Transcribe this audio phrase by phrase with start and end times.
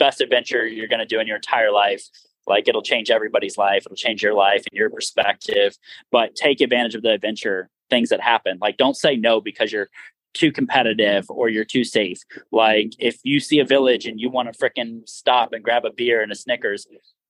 [0.00, 2.08] best adventure you're going to do in your entire life.
[2.48, 3.84] Like it'll change everybody's life.
[3.86, 5.76] It'll change your life and your perspective.
[6.10, 8.58] But take advantage of the adventure things that happen.
[8.60, 9.88] Like don't say no because you're
[10.32, 12.22] too competitive or you're too safe.
[12.50, 15.92] Like if you see a village and you want to freaking stop and grab a
[15.92, 16.86] beer and a Snickers,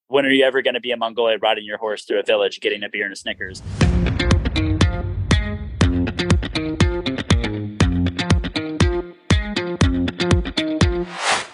[0.09, 2.61] when are you ever going to be in Mongolia riding your horse through a village
[2.61, 3.63] getting a beer and a Snickers?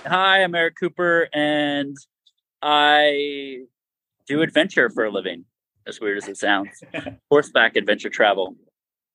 [0.09, 1.97] Hi, I'm Erik Cooper, and
[2.63, 3.63] I
[4.29, 5.47] do adventure for a living.
[5.85, 6.81] As weird as it sounds,
[7.29, 8.55] horseback adventure travel.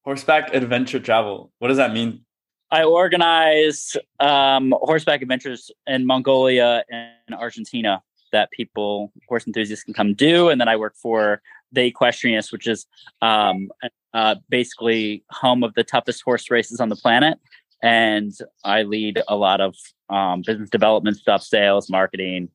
[0.03, 1.49] Horseback adventure travel.
[1.59, 2.25] What does that mean?
[2.71, 10.13] I organize um, horseback adventures in Mongolia and Argentina that people, horse enthusiasts, can come
[10.13, 10.49] do.
[10.49, 12.85] And then I work for the Equestrianist, which is
[13.21, 13.69] um,
[14.13, 17.37] uh, basically home of the toughest horse races on the planet.
[17.81, 18.31] And
[18.63, 19.75] I lead a lot of
[20.09, 22.49] um, business development stuff, sales, marketing,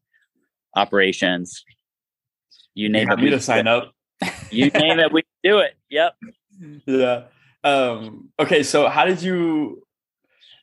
[0.77, 1.65] operations.
[2.75, 3.21] You name you it.
[3.21, 3.93] Me to sign up.
[4.51, 5.75] you name it, we do it.
[5.91, 6.15] Yep.
[6.87, 7.23] Yeah.
[7.65, 9.83] Um, okay, so how did you?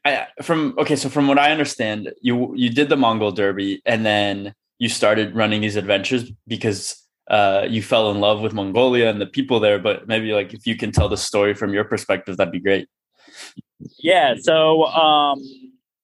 [0.06, 4.06] I, from okay, so from what I understand, you you did the Mongol Derby, and
[4.06, 9.20] then you started running these adventures because uh, you fell in love with Mongolia and
[9.20, 9.80] the people there.
[9.80, 12.88] But maybe like if you can tell the story from your perspective, that'd be great.
[14.00, 14.36] Yeah.
[14.40, 15.42] So um,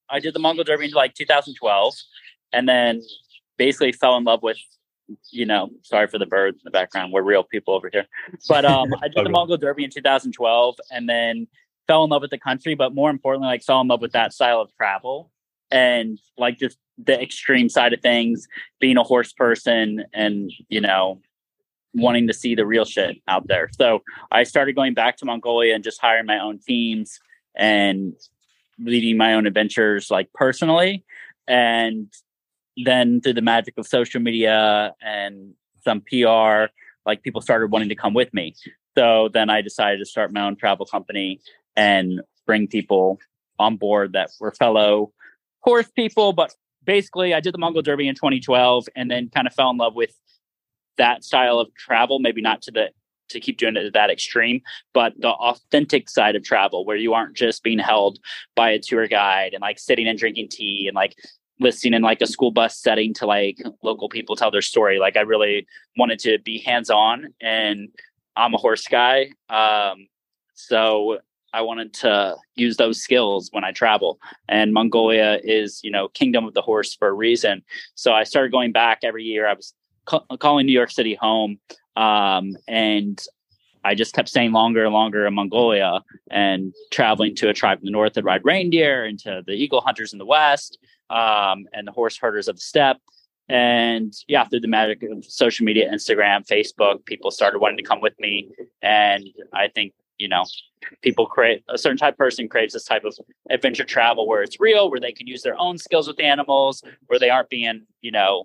[0.08, 1.94] I did the Mongol Derby in like 2012,
[2.52, 3.02] and then
[3.56, 4.58] basically fell in love with
[5.30, 7.12] you know, sorry for the birds in the background.
[7.12, 8.06] We're real people over here.
[8.48, 11.46] But um, I did the Mongol Derby in 2012 and then
[11.86, 14.32] fell in love with the country, but more importantly, like fell in love with that
[14.32, 15.30] style of travel
[15.70, 18.46] and like just the extreme side of things,
[18.78, 21.20] being a horse person and, you know,
[21.94, 23.68] wanting to see the real shit out there.
[23.78, 27.18] So I started going back to Mongolia and just hiring my own teams
[27.56, 28.14] and
[28.78, 31.04] leading my own adventures like personally.
[31.48, 32.12] And
[32.76, 36.72] then through the magic of social media and some PR,
[37.06, 38.54] like people started wanting to come with me.
[38.96, 41.40] So then I decided to start my own travel company
[41.76, 43.18] and bring people
[43.58, 45.12] on board that were fellow
[45.60, 46.32] horse people.
[46.32, 49.76] But basically, I did the Mongol Derby in 2012 and then kind of fell in
[49.76, 50.14] love with
[51.00, 52.20] that style of travel.
[52.20, 52.90] Maybe not to the
[53.30, 54.60] to keep doing it to that extreme,
[54.92, 58.18] but the authentic side of travel where you aren't just being held
[58.56, 61.14] by a tour guide and like sitting and drinking tea and like
[61.60, 64.98] listening in like a school bus setting to like local people tell their story.
[64.98, 65.66] Like I really
[65.96, 67.88] wanted to be hands on and
[68.36, 69.30] I'm a horse guy.
[69.48, 70.08] Um,
[70.54, 71.18] so
[71.52, 74.18] I wanted to use those skills when I travel.
[74.48, 77.62] And Mongolia is, you know, kingdom of the horse for a reason.
[77.94, 79.48] So I started going back every year.
[79.48, 79.74] I was
[80.04, 81.58] ca- calling New York City home.
[81.96, 83.20] Um, and
[83.84, 87.84] I just kept staying longer and longer in Mongolia and traveling to a tribe in
[87.84, 90.78] the north that ride reindeer and to the eagle hunters in the west
[91.08, 92.98] um, and the horse herders of the steppe.
[93.48, 98.00] And yeah, through the magic of social media, Instagram, Facebook, people started wanting to come
[98.00, 98.48] with me.
[98.80, 100.44] And I think, you know,
[101.02, 103.16] people create a certain type of person craves this type of
[103.48, 107.18] adventure travel where it's real, where they can use their own skills with animals, where
[107.18, 108.44] they aren't being, you know,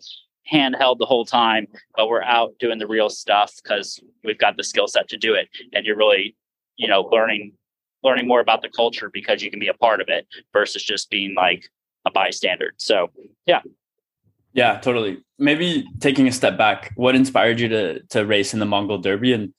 [0.52, 4.64] handheld the whole time, but we're out doing the real stuff because we've got the
[4.64, 5.50] skill set to do it.
[5.74, 6.36] And you're really,
[6.78, 7.54] you know, learning
[8.04, 11.10] learning more about the culture because you can be a part of it versus just
[11.10, 11.68] being like
[12.06, 12.74] a bystander.
[12.78, 13.10] So
[13.46, 13.62] yeah.
[14.54, 15.22] Yeah, totally.
[15.38, 19.34] Maybe taking a step back, what inspired you to to race in the Mongol Derby?
[19.34, 19.54] And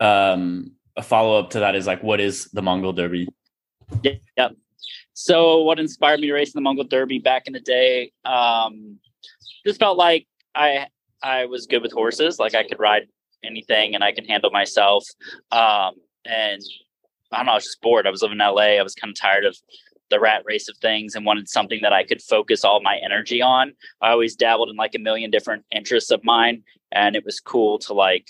[0.00, 3.28] um, a follow up to that is like, what is the Mongol Derby?
[4.02, 4.12] Yeah.
[4.38, 4.56] Yep.
[5.12, 8.12] So, what inspired me to race in the Mongol Derby back in the day?
[8.24, 8.98] Um,
[9.66, 10.88] just felt like I
[11.22, 12.38] I was good with horses.
[12.38, 13.04] Like I could ride
[13.42, 15.06] anything and I can handle myself.
[15.50, 15.94] Um,
[16.24, 16.62] and
[17.32, 18.06] I don't know, I was just bored.
[18.06, 18.78] I was living in LA.
[18.78, 19.56] I was kind of tired of
[20.10, 23.42] the rat race of things and wanted something that I could focus all my energy
[23.42, 23.72] on.
[24.00, 26.62] I always dabbled in like a million different interests of mine.
[26.92, 28.26] And it was cool to like,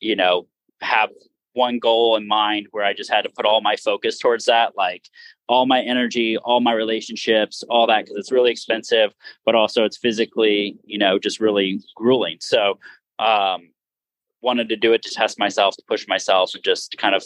[0.00, 0.46] you know,
[0.80, 1.10] have
[1.52, 4.76] one goal in mind where I just had to put all my focus towards that,
[4.76, 5.08] like
[5.48, 9.12] all my energy, all my relationships, all that, because it's really expensive,
[9.44, 12.38] but also it's physically, you know, just really grueling.
[12.40, 12.78] So,
[13.18, 13.70] um,
[14.42, 17.24] wanted to do it to test myself, to push myself, and just kind of,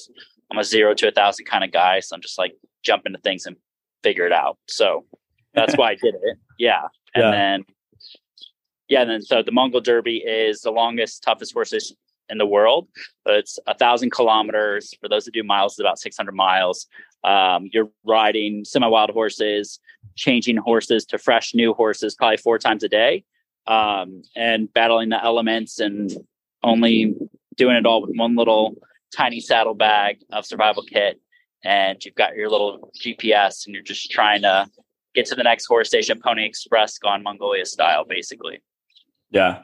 [0.50, 2.00] I'm a zero to a thousand kind of guy.
[2.00, 3.56] So I'm just like jump into things and
[4.02, 4.58] figure it out.
[4.68, 5.04] So
[5.54, 6.38] that's why I did it.
[6.58, 6.82] Yeah.
[7.14, 7.30] And yeah.
[7.30, 7.64] then,
[8.88, 9.02] yeah.
[9.02, 11.94] And then, so the Mongol Derby is the longest, toughest horses
[12.30, 12.88] in the world.
[13.26, 14.94] It's a thousand kilometers.
[15.00, 16.86] For those that do miles, it's about 600 miles.
[17.24, 19.80] Um, you're riding semi-wild horses,
[20.16, 23.24] changing horses to fresh new horses probably four times a day,
[23.66, 26.10] um, and battling the elements and
[26.62, 27.14] only
[27.56, 28.74] doing it all with one little
[29.14, 31.20] tiny saddle bag of survival kit.
[31.62, 34.66] And you've got your little GPS, and you're just trying to
[35.14, 38.62] get to the next horse station, Pony Express, gone Mongolia style, basically.
[39.30, 39.62] Yeah.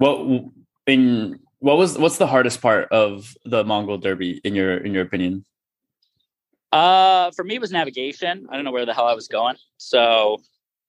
[0.00, 0.50] Well,
[0.86, 5.02] in what was what's the hardest part of the Mongol Derby in your in your
[5.02, 5.44] opinion?
[6.70, 8.46] Uh, for me, it was navigation.
[8.50, 10.38] I don't know where the hell I was going, so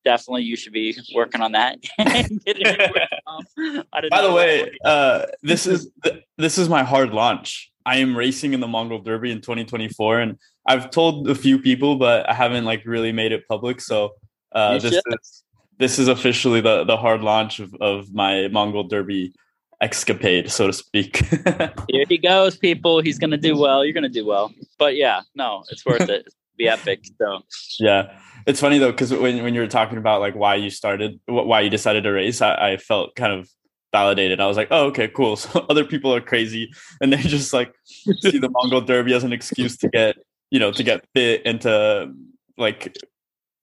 [0.04, 1.80] definitely you should be working on that.
[1.98, 5.90] By the way, uh, this is
[6.38, 7.72] this is my hard launch.
[7.86, 10.38] I am racing in the Mongol Derby in 2024, and
[10.68, 13.82] I've told a few people, but I haven't like really made it public.
[13.82, 14.12] So
[14.52, 15.44] uh, this is
[15.80, 19.34] this is officially the the hard launch of, of my Mongol Derby
[19.82, 21.18] escapade, so to speak.
[21.88, 23.02] Here he goes, people.
[23.02, 23.84] He's gonna do well.
[23.84, 24.54] You're gonna do well.
[24.78, 26.28] But yeah, no, it's worth it.
[26.58, 27.06] be epic.
[27.18, 27.42] So
[27.80, 31.20] yeah, it's funny though because when when you were talking about like why you started,
[31.26, 33.50] why you decided to race, I, I felt kind of
[33.92, 34.40] validated.
[34.40, 35.36] I was like, oh, okay, cool.
[35.40, 36.72] So other people are crazy
[37.02, 37.74] and they just like
[38.20, 40.18] see the Mongol Derby as an excuse to get,
[40.52, 42.14] you know, to get fit and to
[42.58, 42.98] like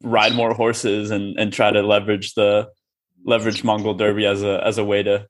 [0.03, 2.69] ride more horses and and try to leverage the
[3.25, 5.27] leverage Mongol Derby as a as a way to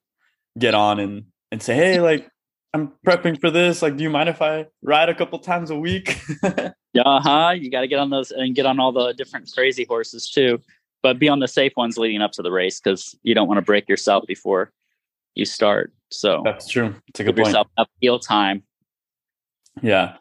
[0.59, 2.29] get on and and say, hey, like
[2.75, 3.81] I'm prepping for this.
[3.83, 6.21] Like, do you mind if I ride a couple times a week?
[6.43, 7.55] yeah, uh-huh.
[7.57, 10.61] You got to get on those and get on all the different crazy horses too,
[11.03, 13.59] but be on the safe ones leading up to the race because you don't want
[13.59, 14.73] to break yourself before
[15.35, 15.93] you start.
[16.11, 16.95] So that's true.
[17.09, 17.49] It's a good point.
[17.49, 18.63] Yourself up heel time.
[19.83, 20.17] Yeah.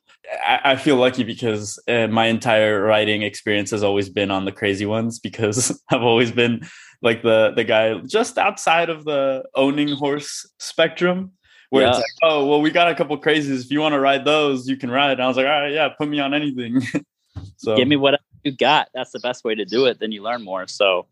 [0.46, 4.86] I, feel lucky because uh, my entire riding experience has always been on the crazy
[4.86, 6.68] ones because I've always been
[7.02, 11.32] like the the guy just outside of the owning horse spectrum
[11.70, 11.90] where yeah.
[11.90, 13.66] it's like, oh, well, we got a couple crazies.
[13.66, 15.14] If you want to ride those, you can ride.
[15.14, 16.82] And I was like, all right, yeah, put me on anything.
[17.58, 18.90] so give me what you got.
[18.94, 20.00] That's the best way to do it.
[20.00, 20.68] Then you learn more.
[20.68, 21.08] So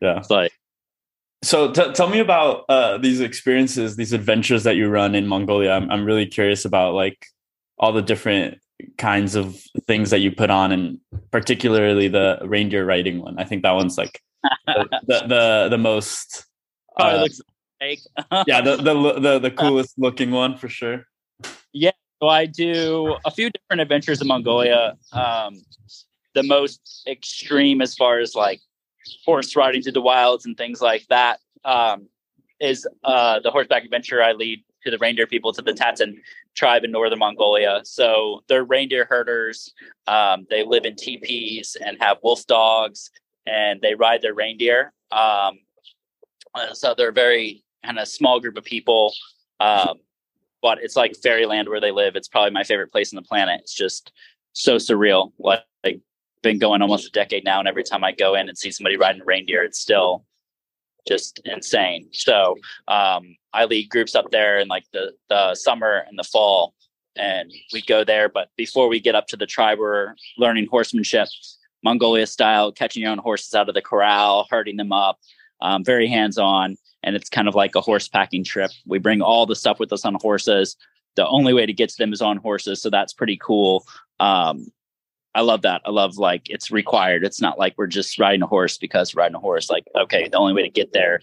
[0.00, 0.52] yeah, it's like.
[1.44, 5.72] So t- tell me about uh, these experiences, these adventures that you run in Mongolia.
[5.72, 7.26] I'm, I'm really curious about like
[7.78, 8.58] all the different
[8.98, 10.98] kinds of things that you put on, and
[11.30, 13.38] particularly the reindeer riding one.
[13.38, 14.20] I think that one's like
[14.66, 16.44] the, the, the the most.
[16.94, 17.40] Uh, looks
[17.80, 18.00] fake.
[18.46, 21.06] yeah, the, the the the coolest looking one for sure.
[21.72, 24.96] Yeah, so I do a few different adventures in Mongolia.
[25.12, 25.62] Um,
[26.34, 28.60] the most extreme, as far as like
[29.24, 32.08] horse riding through the wilds and things like that, um,
[32.60, 36.14] is uh, the horseback adventure I lead to the reindeer people to the Tatsan
[36.54, 37.80] tribe in northern Mongolia.
[37.84, 39.72] So they're reindeer herders.
[40.06, 43.10] Um, they live in teepees and have wolf dogs,
[43.46, 44.92] and they ride their reindeer.
[45.10, 45.58] Um,
[46.72, 49.12] so they're a very kind of small group of people.
[49.60, 49.98] Um,
[50.60, 52.16] but it's like fairyland where they live.
[52.16, 53.60] It's probably my favorite place on the planet.
[53.62, 54.12] It's just
[54.52, 55.32] so surreal.
[55.38, 56.00] Like, like
[56.42, 58.96] been going almost a decade now, and every time I go in and see somebody
[58.96, 60.24] riding reindeer, it's still
[61.06, 62.08] just insane.
[62.12, 62.56] So
[62.88, 66.74] um, I lead groups up there in like the the summer and the fall,
[67.16, 68.28] and we go there.
[68.28, 71.28] But before we get up to the tribe, we're learning horsemanship,
[71.82, 75.18] Mongolia style, catching your own horses out of the corral, herding them up,
[75.60, 78.70] um, very hands on and it's kind of like a horse packing trip.
[78.86, 80.76] We bring all the stuff with us on horses.
[81.16, 83.84] The only way to get to them is on horses, so that's pretty cool.
[84.20, 84.66] Um,
[85.34, 85.82] I love that.
[85.84, 87.24] I love like it's required.
[87.24, 89.70] It's not like we're just riding a horse because riding a horse.
[89.70, 91.20] Like, okay, the only way to get there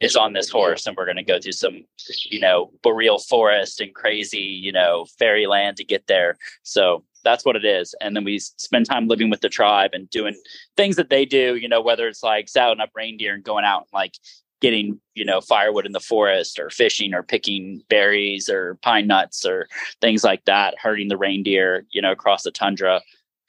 [0.00, 1.84] is on this horse, and we're going to go through some,
[2.24, 6.38] you know, boreal forest and crazy, you know, fairyland to get there.
[6.62, 7.94] So that's what it is.
[8.00, 10.40] And then we spend time living with the tribe and doing
[10.76, 11.56] things that they do.
[11.56, 14.14] You know, whether it's like saddling up reindeer and going out and like
[14.60, 19.44] getting you know firewood in the forest or fishing or picking berries or pine nuts
[19.44, 19.66] or
[20.00, 23.00] things like that herding the reindeer you know across the tundra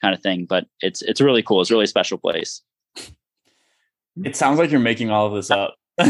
[0.01, 1.61] kind of thing but it's it's really cool.
[1.61, 2.61] It's a really special place.
[4.23, 5.75] It sounds like you're making all of this up.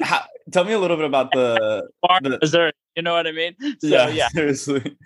[0.00, 1.88] How, tell me a little bit about the,
[2.22, 3.54] the is there you know what i mean?
[3.60, 4.28] So, yeah, yeah.
[4.34, 4.96] seriously.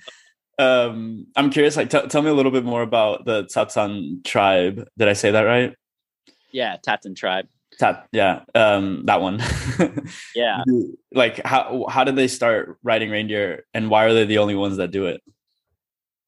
[0.59, 4.87] Um i'm curious like t- tell me a little bit more about the tatsan tribe.
[4.97, 5.75] Did i say that right?
[6.53, 7.47] Yeah tatsan tribe.
[7.79, 9.43] Tat, yeah, um, that one.
[10.35, 10.63] yeah.
[11.13, 14.77] Like how how did they start riding reindeer, and why are they the only ones
[14.77, 15.23] that do it?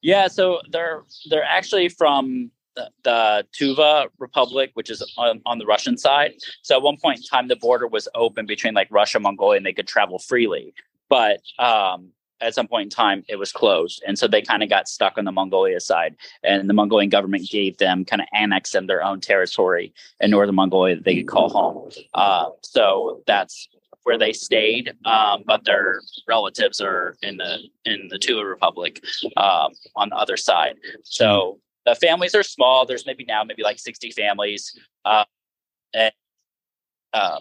[0.02, 5.66] Yeah, so they're they're actually from the, the Tuva Republic, which is on, on, the
[5.66, 6.34] Russian side.
[6.62, 9.66] So at one point in time, the border was open between like Russia, Mongolia, and
[9.66, 10.74] they could travel freely.
[11.08, 14.68] But um, at some point in time it was closed and so they kind of
[14.68, 18.72] got stuck on the mongolia side and the mongolian government gave them kind of annexed
[18.72, 23.68] them their own territory in northern mongolia that they could call home uh, so that's
[24.06, 29.02] where they stayed um, but their relatives are in the in the Tuva republic
[29.36, 33.78] um, on the other side so the families are small there's maybe now maybe like
[33.78, 35.24] 60 families uh,
[35.94, 36.12] and
[37.12, 37.40] uh,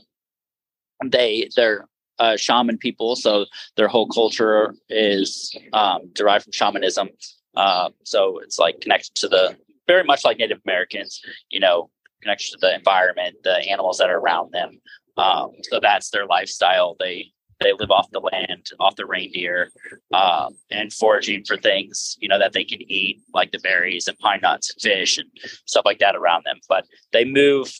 [1.03, 1.86] they they're
[2.19, 3.45] uh, shaman people, so
[3.75, 7.10] their whole culture is um, derived from shamanism.
[7.55, 9.55] Uh, so it's like connected to the
[9.88, 11.89] very much like Native Americans, you know,
[12.22, 14.79] connection to the environment, the animals that are around them.
[15.17, 16.95] Um, so that's their lifestyle.
[17.00, 17.31] They
[17.62, 19.72] they live off the land, off the reindeer,
[20.13, 24.17] um, and foraging for things you know that they can eat, like the berries and
[24.19, 25.29] pine nuts and fish and
[25.65, 26.60] stuff like that around them.
[26.67, 27.74] But they move,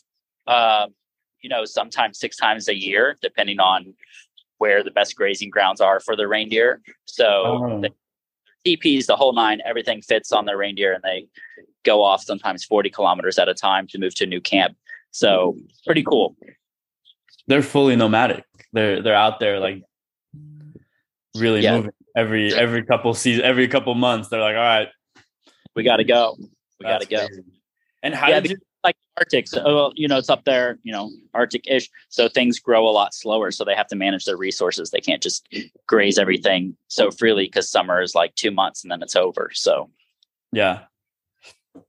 [0.46, 0.86] uh,
[1.42, 3.94] you know, sometimes six times a year, depending on
[4.58, 6.80] where the best grazing grounds are for the reindeer.
[7.04, 7.80] So oh.
[7.82, 7.90] the
[8.64, 11.26] teepees, the whole nine, everything fits on the reindeer, and they
[11.84, 14.76] go off sometimes forty kilometers at a time to move to a new camp.
[15.10, 16.34] So pretty cool.
[17.48, 18.44] They're fully nomadic
[18.76, 19.82] they're they're out there like
[20.36, 20.80] mm.
[21.34, 21.76] really yeah.
[21.76, 24.28] moving every every couple season every couple months.
[24.28, 24.88] They're like, all right,
[25.74, 26.36] we got to go.
[26.78, 27.26] We got to go.
[28.02, 29.48] And how yeah, did you like Arctic?
[29.48, 31.88] So, well, you know, it's up there, you know, Arctic-ish.
[32.10, 33.50] So things grow a lot slower.
[33.50, 34.90] So they have to manage their resources.
[34.90, 35.48] They can't just
[35.88, 39.50] graze everything so freely because summer is like two months and then it's over.
[39.54, 39.90] So,
[40.52, 40.80] yeah,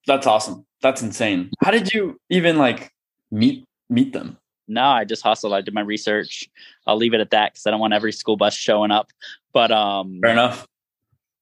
[0.07, 0.65] that's awesome.
[0.81, 1.51] That's insane.
[1.61, 2.93] How did you even like
[3.29, 4.37] meet meet them?
[4.67, 5.53] No, I just hustled.
[5.53, 6.49] I did my research.
[6.85, 9.11] I'll leave it at that because I don't want every school bus showing up.
[9.53, 10.67] But um, fair enough.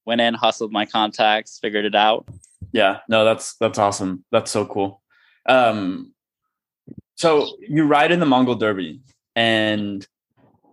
[0.04, 2.28] Went in, hustled my contacts, figured it out.
[2.72, 4.24] Yeah, no, that's that's awesome.
[4.30, 5.02] That's so cool.
[5.48, 6.12] Um,
[7.16, 9.00] so you ride in the Mongol Derby,
[9.34, 10.06] and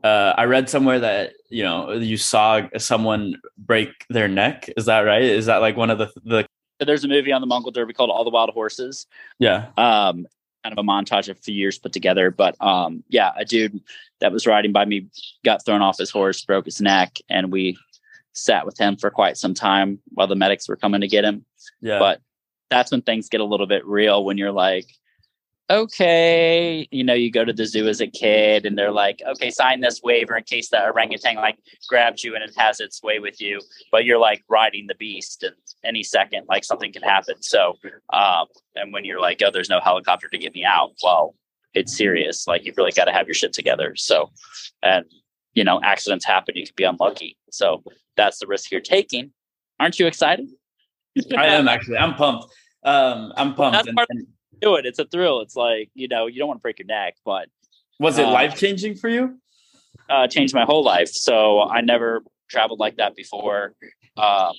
[0.03, 4.69] uh, I read somewhere that you know you saw someone break their neck.
[4.77, 5.23] Is that right?
[5.23, 6.45] Is that like one of the the?
[6.79, 9.07] There's a movie on the Mongol Derby called All the Wild Horses.
[9.39, 9.67] Yeah.
[9.77, 10.27] Um,
[10.63, 12.31] kind of a montage of a few years put together.
[12.31, 13.81] But um, yeah, a dude
[14.19, 15.07] that was riding by me
[15.43, 17.77] got thrown off his horse, broke his neck, and we
[18.33, 21.45] sat with him for quite some time while the medics were coming to get him.
[21.81, 21.99] Yeah.
[21.99, 22.21] But
[22.69, 24.87] that's when things get a little bit real when you're like,
[25.69, 29.49] okay, you know, you go to the zoo as a kid and they're like, okay,
[29.49, 33.19] sign this waiver in case the orangutan like grabs you and it has its way
[33.19, 33.59] with you.
[33.91, 37.35] But you're like riding the beast and any second, like something can happen.
[37.41, 37.77] So,
[38.11, 41.35] um, and when you're like, oh, there's no helicopter to get me out, well,
[41.73, 42.47] it's serious.
[42.47, 43.95] Like you've really got to have your shit together.
[43.95, 44.29] So,
[44.81, 45.05] and
[45.53, 46.55] you know, accidents happen.
[46.55, 47.37] You could be unlucky.
[47.51, 47.83] So
[48.15, 49.31] that's the risk you're taking.
[49.79, 50.49] Aren't you excited?
[51.37, 51.97] I am actually.
[51.97, 52.45] I'm pumped.
[52.83, 53.73] Um, I'm pumped.
[53.73, 54.27] That's part and,
[54.61, 54.85] do it.
[54.85, 55.41] It's a thrill.
[55.41, 57.49] It's like, you know, you don't want to break your neck, but
[57.99, 59.39] was it uh, life changing for you?
[60.09, 61.09] Uh, changed my whole life.
[61.09, 63.73] So I never traveled like that before.
[64.17, 64.53] Um,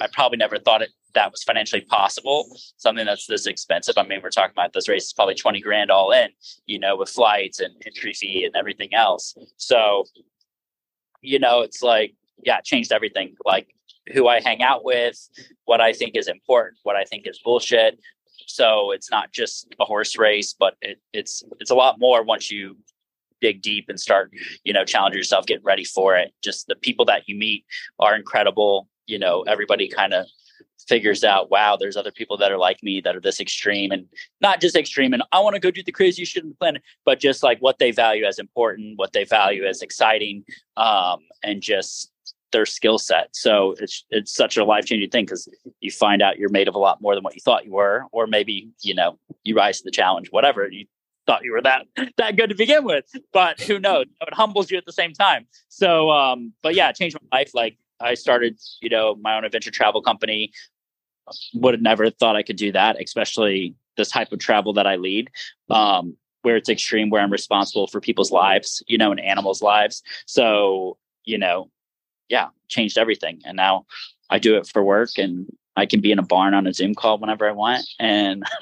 [0.00, 2.46] I probably never thought it that was financially possible.
[2.76, 3.94] Something that's this expensive.
[3.96, 6.28] I mean, we're talking about this race is probably 20 grand all in,
[6.66, 9.34] you know, with flights and entry fee and everything else.
[9.56, 10.04] So,
[11.22, 13.34] you know, it's like, yeah, it changed everything.
[13.46, 13.68] Like
[14.12, 15.16] who I hang out with,
[15.64, 17.98] what I think is important, what I think is bullshit,
[18.46, 22.50] so it's not just a horse race, but it, it's it's a lot more once
[22.50, 22.76] you
[23.40, 24.30] dig deep and start,
[24.64, 26.32] you know, challenge yourself, get ready for it.
[26.42, 27.64] Just the people that you meet
[27.98, 28.88] are incredible.
[29.06, 30.26] You know, everybody kind of
[30.86, 34.06] figures out, wow, there's other people that are like me that are this extreme and
[34.40, 35.12] not just extreme.
[35.12, 37.58] And I want to go do the craziest shit in the planet, but just like
[37.60, 40.44] what they value as important, what they value as exciting,
[40.76, 42.12] um, and just
[42.52, 43.28] their skill set.
[43.32, 45.48] So it's it's such a life changing thing because
[45.80, 48.04] you find out you're made of a lot more than what you thought you were,
[48.12, 50.86] or maybe you know you rise to the challenge, whatever you
[51.26, 51.86] thought you were that
[52.16, 53.04] that good to begin with.
[53.32, 54.06] But who knows?
[54.20, 55.46] It humbles you at the same time.
[55.68, 57.50] So, um, but yeah, it changed my life.
[57.52, 60.52] Like I started, you know, my own adventure travel company.
[61.54, 64.94] Would have never thought I could do that, especially this type of travel that I
[64.94, 65.30] lead.
[65.70, 70.04] Um, where it's extreme, where I'm responsible for people's lives, you know, and animals' lives.
[70.26, 71.72] So, you know,
[72.28, 73.40] yeah, changed everything.
[73.44, 73.86] And now
[74.30, 76.94] I do it for work and I can be in a barn on a Zoom
[76.94, 78.44] call whenever I want and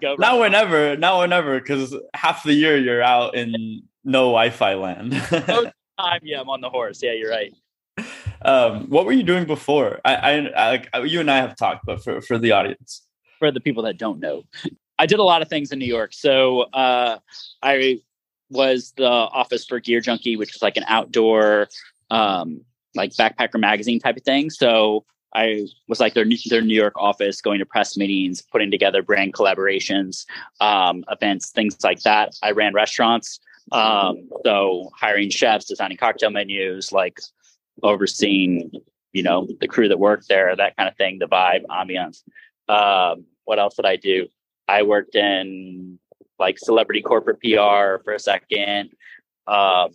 [0.00, 0.16] go.
[0.18, 5.12] Not whenever, not whenever, because half the year you're out in no Wi-Fi land.
[5.46, 7.02] no time, yeah, I'm on the horse.
[7.04, 7.54] Yeah, you're right.
[8.42, 9.98] Um, what were you doing before?
[10.04, 10.14] I,
[10.54, 13.02] I, I, you and I have talked, but for for the audience,
[13.40, 14.44] for the people that don't know,
[14.98, 16.12] I did a lot of things in New York.
[16.12, 17.18] So uh,
[17.62, 18.00] I
[18.50, 21.68] was the office for Gear Junkie, which is like an outdoor
[22.10, 22.60] um,
[22.94, 24.50] like backpacker magazine type of thing.
[24.50, 29.02] So I was like their their New York office, going to press meetings, putting together
[29.02, 30.24] brand collaborations,
[30.60, 32.34] um, events, things like that.
[32.42, 33.40] I ran restaurants,
[33.72, 37.20] um, so hiring chefs, designing cocktail menus, like
[37.82, 38.70] overseeing,
[39.12, 42.22] you know, the crew that worked there, that kind of thing, the vibe, ambiance.
[42.68, 44.26] Um, what else did I do?
[44.68, 45.98] I worked in
[46.38, 48.90] like celebrity corporate PR for a second.
[49.46, 49.90] Um,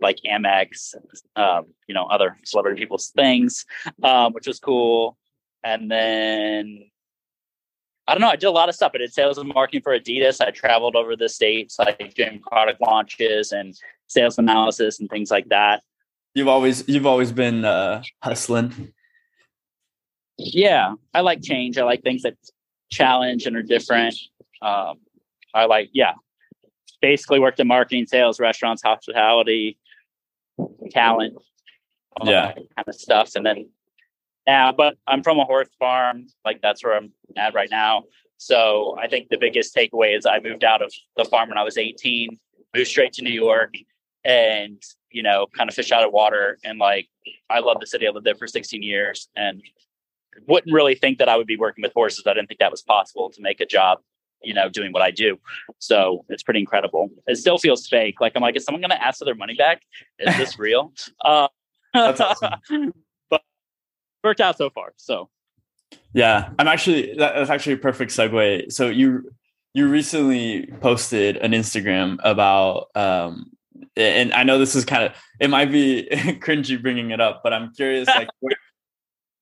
[0.00, 0.94] like Amex,
[1.36, 3.66] um, you know, other celebrity people's things,
[4.02, 5.16] um, which was cool.
[5.62, 6.90] And then
[8.06, 8.92] I don't know, I did a lot of stuff.
[8.94, 10.40] I did sales and marketing for Adidas.
[10.40, 15.48] I traveled over the states, like doing product launches and sales analysis and things like
[15.50, 15.82] that.
[16.34, 18.92] You've always you've always been uh, hustling.
[20.38, 21.76] yeah, I like change.
[21.78, 22.36] I like things that
[22.90, 24.14] challenge and are different.
[24.62, 24.98] Um,
[25.54, 26.14] I like, yeah,
[27.00, 29.78] basically worked in marketing, sales, restaurants, hospitality,
[30.90, 31.34] talent,
[32.24, 33.32] yeah, kind of stuff.
[33.34, 33.68] And then
[34.46, 36.26] now, but I'm from a horse farm.
[36.44, 38.04] Like that's where I'm at right now.
[38.36, 41.62] So I think the biggest takeaway is I moved out of the farm when I
[41.62, 42.38] was 18,
[42.74, 43.74] moved straight to New York,
[44.24, 46.58] and you know, kind of fish out of water.
[46.64, 47.08] And like,
[47.48, 48.06] I love the city.
[48.06, 49.62] I lived there for 16 years, and
[50.46, 52.24] wouldn't really think that I would be working with horses.
[52.26, 53.98] I didn't think that was possible to make a job,
[54.42, 55.38] you know, doing what I do.
[55.78, 57.10] So it's pretty incredible.
[57.26, 58.20] It still feels fake.
[58.20, 59.82] Like I'm like, is someone going to ask for their money back?
[60.18, 60.92] Is this real?
[61.24, 61.48] Uh,
[61.92, 62.92] awesome.
[63.30, 63.42] but
[64.22, 64.92] worked out so far.
[64.96, 65.28] So
[66.12, 68.70] yeah, I'm actually that's actually a perfect segue.
[68.72, 69.32] So you
[69.74, 73.50] you recently posted an Instagram about um
[73.96, 77.52] and I know this is kind of it might be cringy bringing it up, but
[77.52, 78.56] I'm curious like where,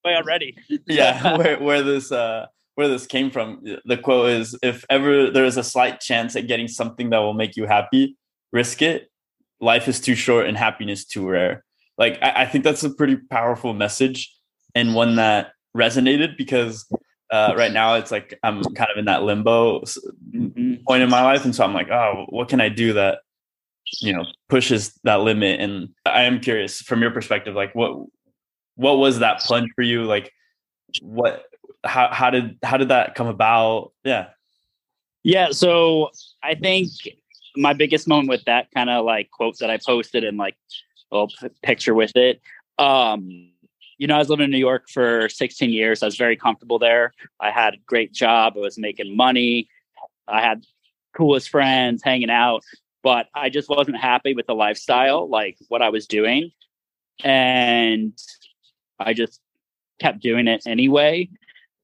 [0.05, 0.57] way already.
[0.87, 3.65] yeah, where where this uh where this came from.
[3.85, 7.35] The quote is if ever there is a slight chance at getting something that will
[7.35, 8.17] make you happy,
[8.53, 9.11] risk it.
[9.61, 11.65] Life is too short and happiness too rare.
[11.97, 14.33] Like I, I think that's a pretty powerful message
[14.75, 16.87] and one that resonated because
[17.31, 20.75] uh, right now it's like I'm kind of in that limbo mm-hmm.
[20.87, 23.21] point in my life, and so I'm like, oh, what can I do that
[24.01, 25.61] you know pushes that limit?
[25.61, 28.07] And I am curious from your perspective, like what
[28.77, 30.05] what was that plunge for you?
[30.05, 30.33] Like
[31.03, 31.45] what
[31.85, 33.93] how how did how did that come about?
[34.05, 34.29] Yeah.
[35.25, 36.11] Yeah, so
[36.43, 36.89] I think
[37.57, 40.57] my biggest moment with that kind of like quote that I posted and like
[41.13, 41.27] a
[41.63, 42.41] picture with it.
[42.79, 43.51] Um,
[43.99, 46.03] you know, I was living in New York for 16 years.
[46.03, 47.13] I was very comfortable there.
[47.41, 48.55] I had a great job.
[48.57, 49.69] I was making money.
[50.29, 50.65] I had
[51.17, 52.63] coolest friends hanging out,
[53.03, 56.51] but I just wasn't happy with the lifestyle, like what I was doing.
[57.25, 58.13] And
[58.99, 59.41] I just
[60.01, 61.29] kept doing it anyway.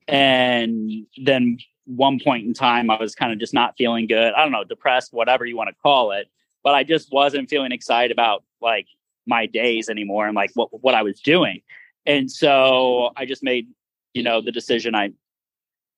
[0.06, 4.32] And then one point in time, I was kind of just not feeling good.
[4.34, 6.28] I don't know, depressed, whatever you want to call it.
[6.62, 8.86] But I just wasn't feeling excited about like
[9.26, 11.60] my days anymore and like what what I was doing.
[12.06, 13.68] And so I just made,
[14.12, 14.94] you know, the decision.
[14.94, 15.10] I,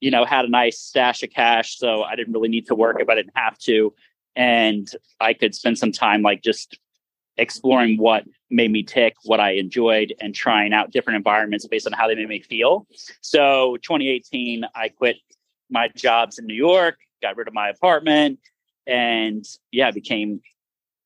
[0.01, 2.97] you know, had a nice stash of cash, so I didn't really need to work
[3.01, 3.95] if I didn't have to,
[4.37, 4.89] and
[5.21, 6.79] I could spend some time like just
[7.39, 11.93] exploring what made me tick, what I enjoyed, and trying out different environments based on
[11.93, 12.87] how they made me feel.
[13.21, 15.17] So 2018, I quit
[15.71, 18.39] my jobs in New York, got rid of my apartment,
[18.87, 20.41] and yeah, became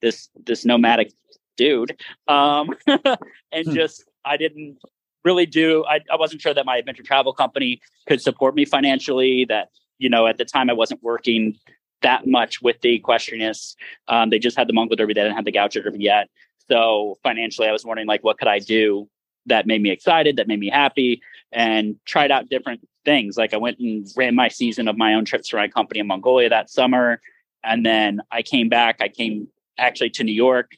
[0.02, 1.12] this this nomadic
[1.56, 2.00] dude.
[2.28, 3.72] Um, and hmm.
[3.72, 4.78] just I didn't
[5.24, 9.44] really do I, I wasn't sure that my adventure travel company could support me financially,
[9.46, 11.56] that you know, at the time I wasn't working
[12.02, 13.76] that much with the equestrianists.
[14.08, 16.28] Um, they just had the Mongol Derby, they didn't have the Gaucho Derby yet.
[16.68, 19.08] So financially, I was wondering like, what could I do
[19.46, 21.20] that made me excited, that made me happy,
[21.52, 23.36] and tried out different things.
[23.36, 26.06] Like I went and ran my season of my own trips for my company in
[26.06, 27.20] Mongolia that summer,
[27.64, 28.96] and then I came back.
[29.00, 30.72] I came actually to New York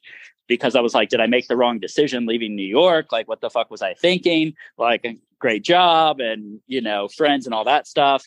[0.48, 3.12] because I was like, did I make the wrong decision leaving New York?
[3.12, 4.54] Like, what the fuck was I thinking?
[4.78, 5.06] Like,
[5.38, 8.24] great job and you know, friends and all that stuff.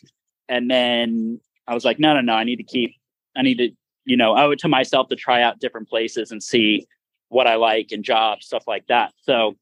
[0.48, 2.94] And then I was like, no, no, no, I need to keep,
[3.36, 3.70] I need to,
[4.04, 6.86] you know, owe it to myself to try out different places and see
[7.28, 9.12] what I like and jobs, stuff like that.
[9.22, 9.56] So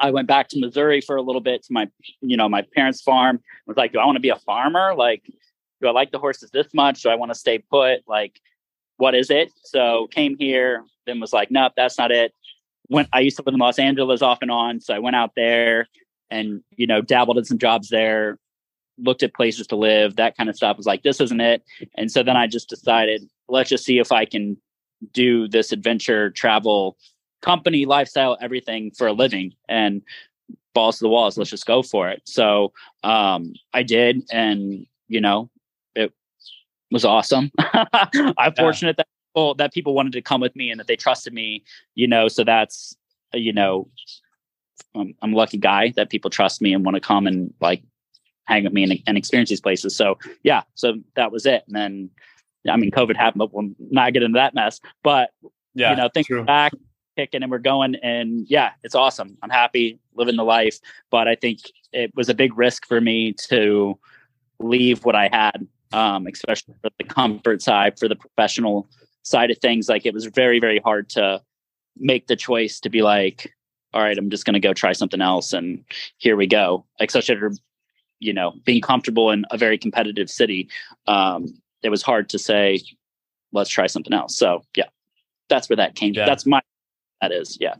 [0.00, 1.88] I went back to Missouri for a little bit to my,
[2.20, 3.40] you know, my parents' farm.
[3.44, 4.94] I was like, do I want to be a farmer?
[4.94, 5.22] Like,
[5.80, 7.02] do I like the horses this much?
[7.02, 8.00] Do I want to stay put?
[8.06, 8.40] Like,
[8.96, 9.50] what is it?
[9.64, 12.32] So came here, then was like, nope, that's not it.
[12.88, 14.80] Went I used to live in Los Angeles off and on.
[14.80, 15.88] So I went out there
[16.30, 18.38] and, you know, dabbled in some jobs there,
[18.98, 20.76] looked at places to live, that kind of stuff.
[20.76, 21.64] Was like, this isn't it.
[21.96, 24.56] And so then I just decided, let's just see if I can
[25.12, 26.96] do this adventure travel
[27.40, 29.52] company, lifestyle, everything for a living.
[29.68, 30.02] And
[30.74, 32.22] balls to the walls, let's just go for it.
[32.24, 35.50] So um I did and you know,
[35.94, 36.12] it
[36.90, 37.50] was awesome.
[38.38, 41.32] I'm fortunate that people that people wanted to come with me and that they trusted
[41.32, 42.96] me, you know, so that's
[43.34, 43.88] you know
[44.94, 47.82] I'm, I'm a lucky guy that people trust me and want to come and like
[48.46, 49.96] hang with me and, and experience these places.
[49.96, 51.64] So yeah, so that was it.
[51.66, 52.10] And then,
[52.68, 54.80] I mean, COVID happened, but we'll not get into that mess.
[55.02, 55.30] But
[55.74, 56.72] yeah, you know, things back,
[57.16, 57.96] kicking, and we're going.
[57.96, 59.36] And yeah, it's awesome.
[59.42, 60.78] I'm happy living the life.
[61.10, 61.60] But I think
[61.92, 63.98] it was a big risk for me to
[64.58, 68.88] leave what I had, um, especially for the comfort side, for the professional
[69.22, 69.88] side of things.
[69.88, 71.42] Like it was very, very hard to
[71.96, 73.52] make the choice to be like,
[73.94, 75.52] all right, I'm just going to go try something else.
[75.52, 75.84] And
[76.18, 76.86] here we go.
[77.00, 77.52] Especially after,
[78.22, 80.68] you know, being comfortable in a very competitive city.
[81.06, 82.80] Um, it was hard to say,
[83.52, 84.36] let's try something else.
[84.36, 84.88] So yeah,
[85.48, 86.14] that's where that came.
[86.14, 86.26] Yeah.
[86.26, 86.60] That's my,
[87.20, 87.74] that is, yeah.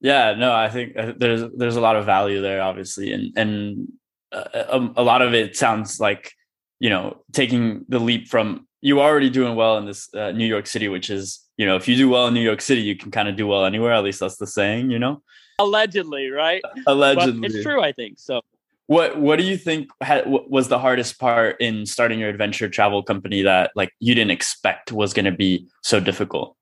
[0.00, 3.88] Yeah, no, I think uh, there's there's a lot of value there, obviously, and and
[4.30, 6.32] uh, a, um, a lot of it sounds like
[6.78, 10.66] you know taking the leap from you already doing well in this uh, New York
[10.66, 13.10] City, which is you know if you do well in New York City, you can
[13.10, 13.92] kind of do well anywhere.
[13.94, 15.22] At least that's the saying, you know.
[15.58, 16.62] Allegedly, right?
[16.86, 17.82] Allegedly, but it's true.
[17.82, 18.42] I think so.
[18.86, 23.02] What What do you think had, was the hardest part in starting your adventure travel
[23.02, 26.56] company that like you didn't expect was going to be so difficult?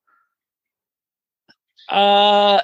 [1.88, 2.62] Uh,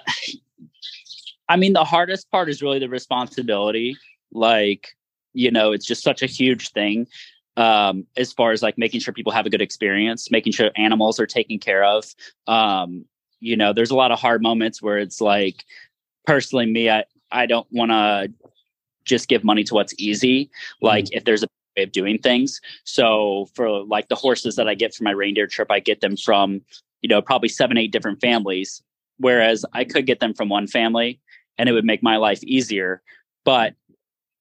[1.48, 3.96] I mean, the hardest part is really the responsibility.
[4.32, 4.88] Like,
[5.34, 7.06] you know, it's just such a huge thing
[7.56, 11.20] um, as far as like making sure people have a good experience, making sure animals
[11.20, 12.04] are taken care of.
[12.46, 13.04] Um,
[13.40, 15.64] you know, there's a lot of hard moments where it's like,
[16.26, 18.32] personally, me, I, I don't want to
[19.10, 20.50] just give money to what's easy.
[20.80, 21.18] Like, mm-hmm.
[21.18, 22.60] if there's a way of doing things.
[22.84, 26.16] So, for like the horses that I get for my reindeer trip, I get them
[26.16, 26.62] from,
[27.02, 28.82] you know, probably seven, eight different families.
[29.18, 31.20] Whereas I could get them from one family
[31.58, 33.02] and it would make my life easier.
[33.44, 33.74] But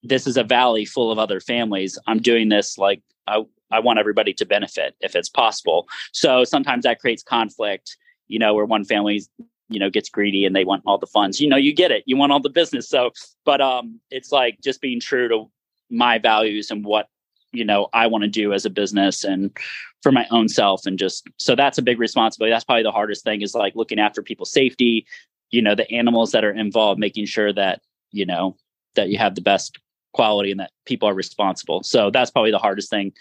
[0.03, 1.99] this is a valley full of other families.
[2.07, 5.87] I'm doing this like I, I want everybody to benefit if it's possible.
[6.13, 9.21] So sometimes that creates conflict, you know, where one family,
[9.69, 11.39] you know, gets greedy and they want all the funds.
[11.39, 12.03] You know, you get it.
[12.05, 12.89] You want all the business.
[12.89, 13.11] So,
[13.45, 15.49] but um it's like just being true to
[15.89, 17.07] my values and what,
[17.51, 19.55] you know, I want to do as a business and
[20.01, 22.53] for my own self and just so that's a big responsibility.
[22.53, 25.05] That's probably the hardest thing is like looking after people's safety,
[25.51, 28.55] you know the animals that are involved making sure that you know
[28.95, 29.77] that you have the best
[30.13, 33.11] quality and that people are responsible so that's probably the hardest thing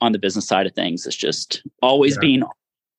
[0.00, 2.20] on the business side of things is just always yeah.
[2.20, 2.42] being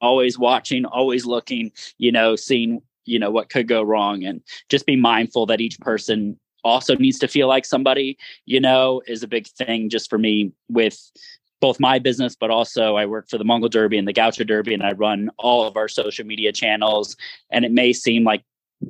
[0.01, 4.85] always watching always looking you know seeing you know what could go wrong and just
[4.85, 9.27] be mindful that each person also needs to feel like somebody you know is a
[9.27, 11.11] big thing just for me with
[11.59, 14.73] both my business, but also I work for the Mongol Derby and the Gaucho Derby,
[14.73, 17.15] and I run all of our social media channels.
[17.49, 18.43] And it may seem like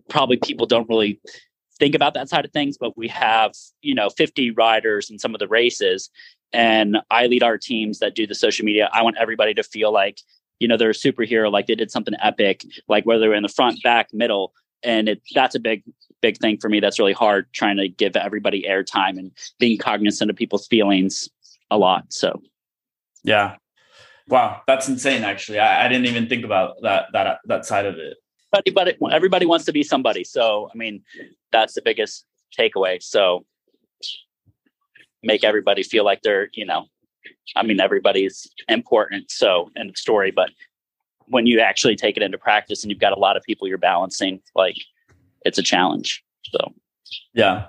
[0.10, 1.19] probably people don't really
[1.80, 5.34] think about that side of things, but we have, you know, 50 riders in some
[5.34, 6.10] of the races.
[6.52, 8.89] And I lead our teams that do the social media.
[8.91, 10.22] I want everybody to feel like,
[10.60, 13.50] you know, they're a superhero, like they did something epic, like whether they're in the
[13.50, 14.54] front, back, middle.
[14.84, 15.84] And it that's a big,
[16.22, 16.80] big thing for me.
[16.80, 21.30] That's really hard trying to give everybody airtime and being cognizant of people's feelings
[21.72, 22.06] a lot.
[22.10, 22.41] So
[23.24, 23.56] yeah.
[24.28, 25.24] Wow, that's insane.
[25.24, 28.17] Actually, I, I didn't even think about that that that side of it.
[28.52, 30.24] But but everybody wants to be somebody.
[30.24, 31.04] So I mean,
[31.52, 32.26] that's the biggest
[32.58, 33.02] takeaway.
[33.02, 33.45] So
[35.24, 36.86] make everybody feel like they're you know,
[37.56, 39.32] I mean, everybody's important.
[39.32, 40.52] So in the story, but
[41.28, 43.78] when you actually take it into practice and you've got a lot of people you're
[43.78, 44.76] balancing, like
[45.46, 46.24] it's a challenge.
[46.44, 46.74] So
[47.34, 47.68] yeah,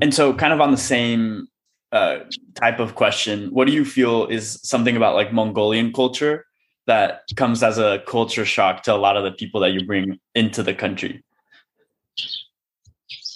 [0.00, 1.48] and so kind of on the same
[1.92, 2.20] uh,
[2.54, 3.48] type of question.
[3.52, 6.44] What do you feel is something about like Mongolian culture
[6.86, 10.18] that comes as a culture shock to a lot of the people that you bring
[10.34, 11.22] into the country?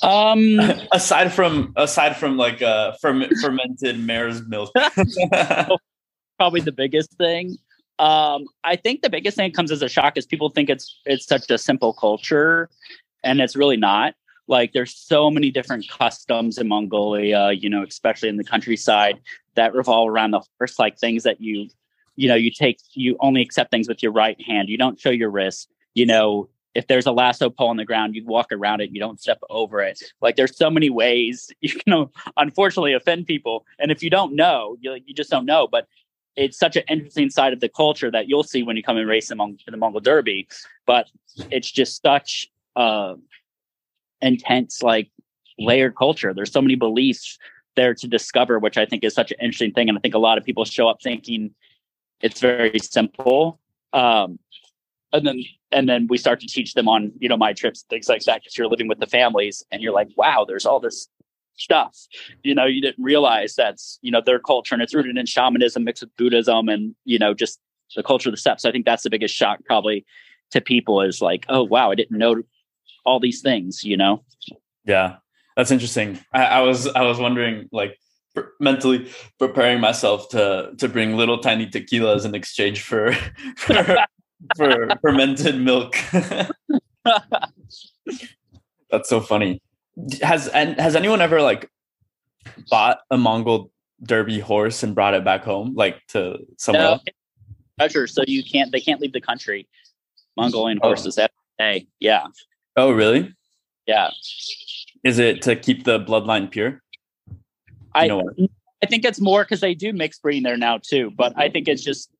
[0.02, 0.60] Um,
[0.92, 4.70] aside from aside from like uh, ferm- fermented mare's milk,
[6.38, 7.56] probably the biggest thing.
[7.98, 10.98] Um, I think the biggest thing that comes as a shock is people think it's
[11.04, 12.70] it's such a simple culture,
[13.22, 14.14] and it's really not
[14.50, 19.20] like there's so many different customs in Mongolia, you know, especially in the countryside
[19.54, 21.68] that revolve around the horse, like things that you,
[22.16, 24.68] you know, you take, you only accept things with your right hand.
[24.68, 25.70] You don't show your wrist.
[25.94, 28.90] You know, if there's a lasso pole on the ground, you walk around it.
[28.92, 30.00] You don't step over it.
[30.20, 32.06] Like there's so many ways you can
[32.36, 33.66] unfortunately offend people.
[33.78, 35.66] And if you don't know, you, you just don't know.
[35.66, 35.86] But
[36.36, 39.08] it's such an interesting side of the culture that you'll see when you come and
[39.08, 40.48] race in, the Mongol Derby.
[40.86, 41.10] But
[41.50, 43.14] it's just such uh,
[44.22, 45.10] intense like
[45.58, 47.38] layered culture there's so many beliefs
[47.76, 50.18] there to discover which i think is such an interesting thing and i think a
[50.18, 51.54] lot of people show up thinking
[52.20, 53.58] it's very simple
[53.92, 54.38] um,
[55.12, 55.42] and then
[55.72, 58.40] and then we start to teach them on you know my trips things like that
[58.40, 61.08] because you're living with the families and you're like wow there's all this
[61.56, 62.06] stuff
[62.42, 65.84] you know you didn't realize that's you know their culture and it's rooted in shamanism
[65.84, 67.60] mixed with buddhism and you know just
[67.96, 70.06] the culture of the steppes so i think that's the biggest shock probably
[70.50, 72.42] to people is like oh wow i didn't know
[73.04, 74.22] all these things, you know?
[74.84, 75.16] Yeah,
[75.56, 76.18] that's interesting.
[76.32, 77.98] I, I was I was wondering like
[78.58, 83.12] mentally preparing myself to to bring little tiny tequilas in exchange for
[83.56, 83.96] for,
[84.56, 85.96] for fermented milk.
[88.90, 89.60] that's so funny.
[90.22, 91.70] Has and has anyone ever like
[92.70, 93.70] bought a Mongol
[94.02, 97.02] Derby horse and brought it back home, like to somewhere no, else?
[97.78, 99.68] Treasure, so you can't they can't leave the country.
[100.36, 100.88] Mongolian oh.
[100.88, 101.18] horses.
[101.58, 102.26] Hey, yeah.
[102.76, 103.34] Oh, really?
[103.86, 104.10] Yeah.
[105.04, 106.80] Is it to keep the bloodline pure?
[107.94, 108.08] I
[108.82, 111.68] I think it's more because they do mix breeding there now too, but I think
[111.68, 112.10] it's just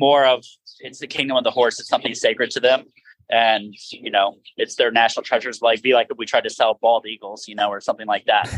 [0.00, 0.44] more of
[0.80, 1.78] it's the kingdom of the horse.
[1.80, 2.84] It's something sacred to them.
[3.30, 5.60] and you know it's their national treasures.
[5.60, 8.24] Like be like if we tried to sell bald eagles, you know, or something like
[8.26, 8.48] that.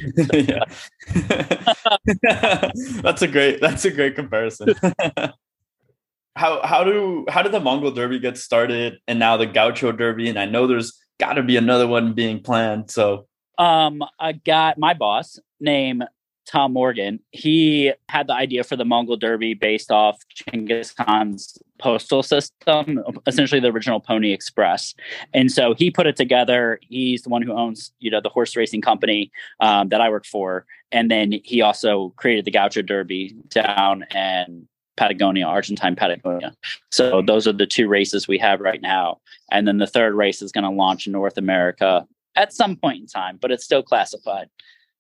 [3.03, 3.61] that's a great.
[3.61, 4.75] That's a great comparison.
[6.37, 10.29] how how do how did the Mongol Derby get started, and now the Gaucho Derby?
[10.29, 12.91] And I know there's got to be another one being planned.
[12.91, 13.27] So,
[13.59, 16.03] um, I got my boss name
[16.47, 22.23] Tom Morgan, he had the idea for the Mongol Derby based off Genghis Khan's postal
[22.23, 24.95] system, essentially the original Pony Express.
[25.33, 26.81] And so he put it together.
[26.83, 30.27] He's the one who owns, you know, the horse racing company um, that I work
[30.27, 30.67] for.
[30.93, 36.55] And then he also created the Gaucho Derby down in Patagonia, Argentine Patagonia.
[36.91, 39.21] So those are the two races we have right now.
[39.51, 43.01] And then the third race is going to launch in North America at some point
[43.01, 44.49] in time, but it's still classified.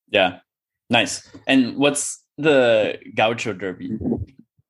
[0.08, 0.38] Yeah.
[0.90, 1.28] Nice.
[1.46, 3.98] And what's the Gaucho Derby?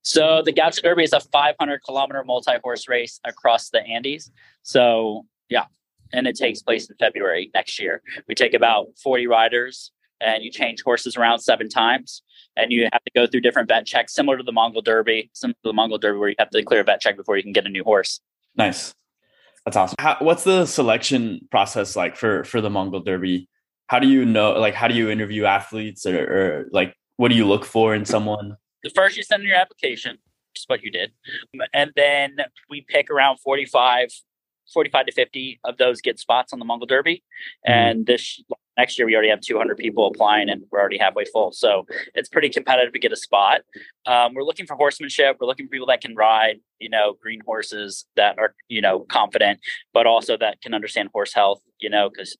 [0.02, 4.30] So the Gaucho Derby is a 500 kilometer multi horse race across the Andes.
[4.62, 5.64] So yeah,
[6.12, 8.02] and it takes place in February next year.
[8.28, 12.22] We take about 40 riders, and you change horses around seven times,
[12.56, 15.54] and you have to go through different vet checks, similar to the Mongol Derby, similar
[15.54, 17.52] to the Mongol Derby, where you have to clear a vet check before you can
[17.52, 18.20] get a new horse.
[18.56, 18.94] Nice.
[19.64, 19.96] That's awesome.
[19.98, 23.48] How, what's the selection process like for for the Mongol Derby?
[23.90, 27.34] How do you know like how do you interview athletes or, or like what do
[27.34, 28.56] you look for in someone?
[28.84, 31.10] The first you send in your application which is what you did
[31.74, 32.36] and then
[32.68, 34.10] we pick around 45
[34.72, 37.16] 45 to 50 of those get spots on the mongol derby.
[37.16, 37.72] Mm-hmm.
[37.72, 38.40] and this
[38.76, 41.50] next year we already have 200 people applying and we're already halfway full.
[41.50, 43.62] So it's pretty competitive to get a spot.
[44.06, 45.36] Um, we're looking for horsemanship.
[45.38, 49.00] We're looking for people that can ride you know green horses that are you know
[49.00, 49.58] confident
[49.92, 52.36] but also that can understand horse health you know because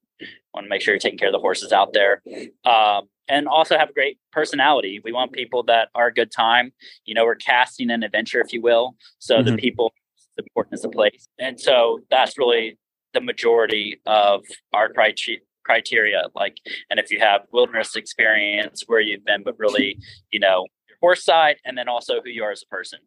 [0.55, 2.23] want to make sure you're taking care of the horses out there.
[2.65, 5.01] Um, and also have a great personality.
[5.03, 6.73] We want people that are a good time.
[7.05, 9.51] You know we're casting an adventure if you will so mm-hmm.
[9.51, 9.95] the people
[10.37, 11.27] the importance of place.
[11.39, 12.79] And so that's really
[13.15, 16.25] the majority of our criteria criteria.
[16.35, 16.59] Like
[16.91, 19.99] and if you have wilderness experience where you've been but really
[20.31, 22.99] you know your horse side and then also who you are as a person.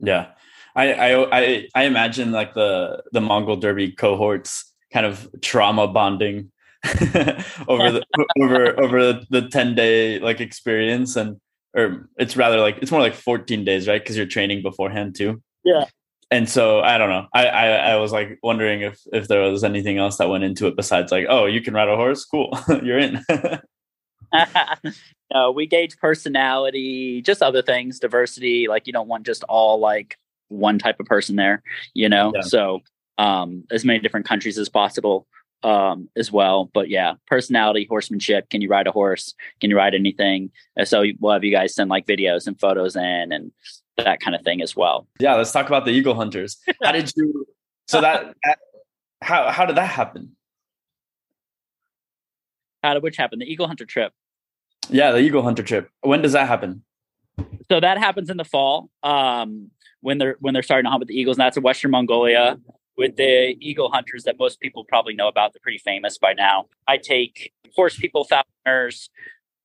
[0.00, 0.30] Yeah.
[0.74, 6.50] I i i, I imagine like the the mongol derby cohorts kind of trauma bonding
[7.68, 8.04] over the
[8.40, 11.40] over over the 10 day like experience and
[11.74, 14.02] or it's rather like it's more like 14 days right?
[14.02, 15.42] Because you're training beforehand too.
[15.64, 15.84] Yeah.
[16.30, 17.26] And so i don't know.
[17.32, 20.66] I, I i was like wondering if if there was anything else that went into
[20.66, 22.24] it besides like oh you can ride a horse?
[22.24, 22.56] Cool.
[22.82, 23.24] You're in.
[25.34, 30.18] No we gauge personality just other things diversity like you don't want just all like
[30.48, 31.62] one type of person there
[31.94, 32.32] you know?
[32.34, 32.42] Yeah.
[32.42, 32.80] so
[33.18, 35.26] um as many different countries as possible
[35.62, 36.70] um, as well.
[36.72, 38.50] But yeah, personality, horsemanship.
[38.50, 39.34] Can you ride a horse?
[39.60, 40.50] Can you ride anything?
[40.76, 43.52] And so we'll have you guys send like videos and photos in and
[43.98, 45.06] that kind of thing as well.
[45.20, 46.58] Yeah, let's talk about the eagle hunters.
[46.82, 47.46] How did you?
[47.88, 48.58] So that, that
[49.20, 50.36] how how did that happen?
[52.82, 53.38] How did which happen?
[53.38, 54.12] The eagle hunter trip.
[54.88, 55.90] Yeah, the eagle hunter trip.
[56.00, 56.82] When does that happen?
[57.70, 58.88] So that happens in the fall.
[59.02, 59.70] Um,
[60.00, 62.58] when they're when they're starting to hunt with the eagles, and that's in Western Mongolia
[62.96, 65.52] with the eagle hunters that most people probably know about.
[65.52, 66.66] They're pretty famous by now.
[66.86, 69.08] I take horse people, falconers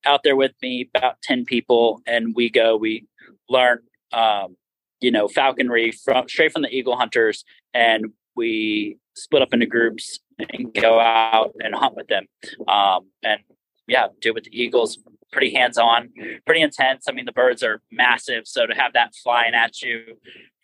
[0.04, 3.06] out there with me, about 10 people, and we go, we
[3.48, 3.80] learn,
[4.12, 4.56] um,
[5.00, 10.20] you know, falconry from straight from the eagle hunters, and we split up into groups
[10.50, 12.26] and go out and hunt with them.
[12.66, 13.40] Um, and
[13.86, 14.98] yeah, do it with the eagles.
[15.30, 16.10] Pretty hands on,
[16.46, 17.04] pretty intense.
[17.06, 18.46] I mean, the birds are massive.
[18.46, 20.16] So to have that flying at you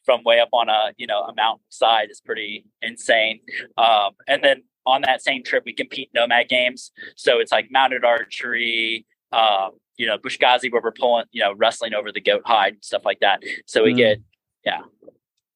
[0.05, 3.41] from way up on a you know a mountain side is pretty insane.
[3.77, 6.93] Um, and then on that same trip, we compete nomad games.
[7.17, 11.95] So it's like mounted archery, um, you know, buzkashi where we're pulling, you know, wrestling
[11.95, 13.43] over the goat hide and stuff like that.
[13.67, 13.99] So we mm.
[13.99, 14.19] get
[14.65, 14.81] yeah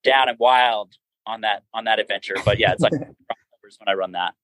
[0.04, 0.92] down and wild
[1.26, 2.36] on that on that adventure.
[2.44, 4.34] But yeah, it's like when I run that.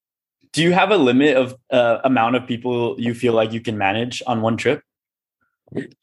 [0.53, 3.77] Do you have a limit of uh, amount of people you feel like you can
[3.77, 4.83] manage on one trip?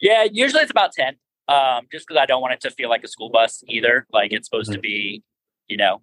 [0.01, 1.15] Yeah, usually it's about ten
[1.47, 4.05] um, just because I don't want it to feel like a school bus either.
[4.11, 4.75] Like it's supposed mm-hmm.
[4.75, 5.23] to be,
[5.67, 6.01] you know,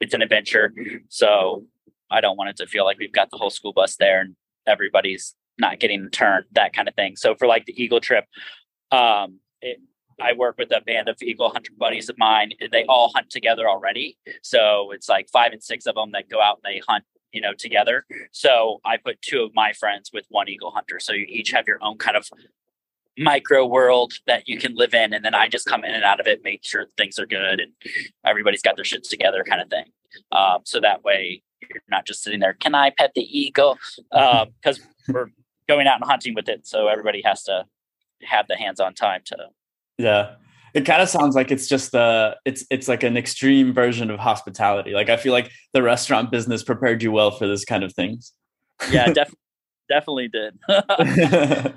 [0.00, 0.72] it's an adventure.
[1.08, 1.64] So
[2.10, 4.36] I don't want it to feel like we've got the whole school bus there and
[4.66, 7.16] everybody's not getting the turn, that kind of thing.
[7.16, 8.24] So for like the Eagle trip,
[8.90, 9.80] um, it,
[10.20, 12.52] I work with a band of Eagle hunter buddies of mine.
[12.70, 14.16] They all hunt together already.
[14.42, 17.40] So it's like five and six of them that go out and they hunt you
[17.40, 21.26] know together so i put two of my friends with one eagle hunter so you
[21.28, 22.28] each have your own kind of
[23.18, 26.20] micro world that you can live in and then i just come in and out
[26.20, 27.72] of it make sure things are good and
[28.26, 29.84] everybody's got their shits together kind of thing
[30.32, 33.78] um, so that way you're not just sitting there can i pet the eagle
[34.10, 35.28] because um, we're
[35.68, 37.64] going out and hunting with it so everybody has to
[38.22, 39.36] have the hands-on time to
[39.98, 40.34] yeah
[40.74, 44.18] it kind of sounds like it's just the it's it's like an extreme version of
[44.18, 44.90] hospitality.
[44.90, 48.32] Like I feel like the restaurant business prepared you well for this kind of things.
[48.90, 49.38] Yeah, definitely
[49.88, 50.58] definitely did.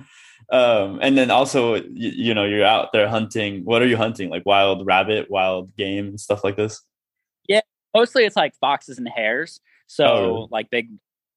[0.50, 3.66] um, and then also, you, you, know, you're out there hunting.
[3.66, 4.30] What are you hunting?
[4.30, 6.82] Like wild rabbit, wild game, stuff like this.
[7.48, 7.62] Yeah,
[7.94, 9.60] mostly it's like foxes and hares.
[9.88, 10.90] So oh, like big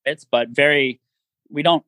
[0.04, 1.00] bits, but very.
[1.52, 1.84] We don't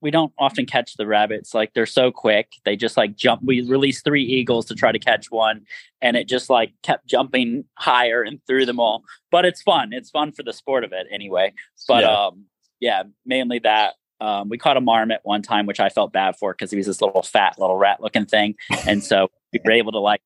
[0.00, 3.60] we don't often catch the rabbits like they're so quick they just like jump we
[3.62, 5.62] released three eagles to try to catch one
[6.00, 10.10] and it just like kept jumping higher and through them all but it's fun it's
[10.10, 11.52] fun for the sport of it anyway
[11.86, 12.26] but yeah.
[12.26, 12.44] um
[12.80, 16.52] yeah mainly that um we caught a marmot one time which i felt bad for
[16.52, 18.54] because he was this little fat little rat looking thing
[18.86, 20.20] and so we were able to like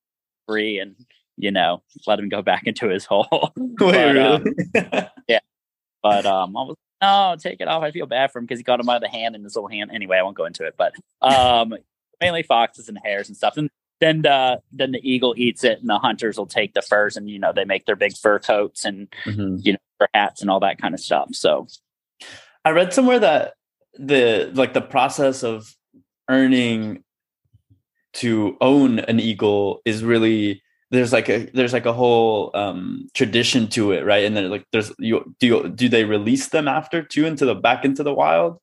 [0.47, 0.95] free and
[1.37, 4.29] you know let him go back into his hole Wait, but, really?
[4.29, 5.41] um, yeah
[6.03, 7.83] but um I was no, take it off.
[7.83, 9.57] I feel bad for him because he got him out of the hand in his
[9.57, 9.91] little hand.
[9.93, 11.75] Anyway, I won't go into it, but um,
[12.19, 13.59] mainly foxes and hares and stuff.
[13.59, 13.69] And
[14.01, 17.29] then the then the eagle eats it, and the hunters will take the furs, and
[17.29, 19.57] you know they make their big fur coats and mm-hmm.
[19.61, 21.29] you know fur hats and all that kind of stuff.
[21.33, 21.67] So,
[22.65, 23.55] I read somewhere that
[23.99, 25.75] the like the process of
[26.29, 27.03] earning
[28.15, 33.69] to own an eagle is really there's like a there's like a whole um tradition
[33.69, 34.25] to it right?
[34.25, 37.55] And then like there's you do you, do they release them after too into the
[37.55, 38.59] back into the wild?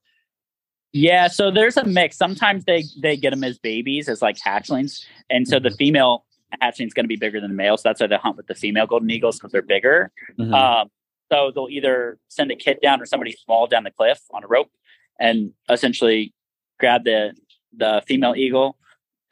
[0.94, 2.17] Yeah so there's a mix.
[2.17, 5.06] Sometimes they they get them as babies as like hatchlings.
[5.30, 5.63] And so mm-hmm.
[5.65, 6.26] the female
[6.62, 8.48] hatchling is going to be bigger than the male so that's why they hunt with
[8.48, 10.12] the female golden eagles because they're bigger.
[10.39, 10.54] Mm-hmm.
[10.54, 10.89] um
[11.32, 14.48] so they'll either send a kid down or somebody small down the cliff on a
[14.48, 14.70] rope
[15.21, 16.34] and essentially
[16.79, 17.34] grab the
[17.77, 18.77] the female eagle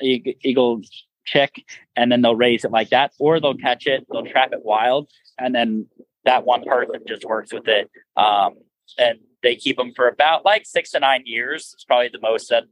[0.02, 0.82] eagle
[1.26, 1.66] chick
[1.98, 5.10] and then they'll raise it like that or they'll catch it they'll trap it wild
[5.38, 5.86] and then
[6.24, 8.54] that one person just works with it um,
[8.98, 11.72] and they keep them for about like six to nine years.
[11.74, 12.64] It's probably the most that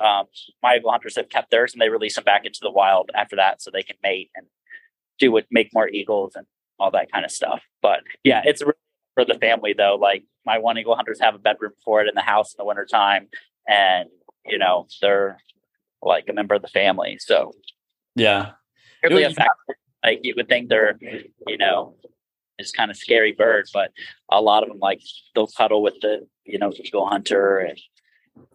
[0.00, 0.26] um,
[0.62, 3.36] my eagle hunters have kept theirs and they release them back into the wild after
[3.36, 4.46] that so they can mate and
[5.18, 6.46] do what make more eagles and
[6.78, 7.62] all that kind of stuff.
[7.80, 8.62] But yeah it's
[9.14, 12.14] for the family though like my one eagle hunters have a bedroom for it in
[12.14, 13.28] the house in the wintertime
[13.68, 14.08] and
[14.46, 15.38] you know they're
[16.02, 17.52] like a member of the family so
[18.14, 18.52] yeah.
[19.02, 19.76] Really effective.
[20.04, 20.98] Like you would think they're,
[21.46, 21.96] you know,
[22.58, 23.92] it's kind of scary bird, but
[24.30, 25.00] a lot of them like
[25.34, 27.78] they'll cuddle with the, you know, eagle hunter and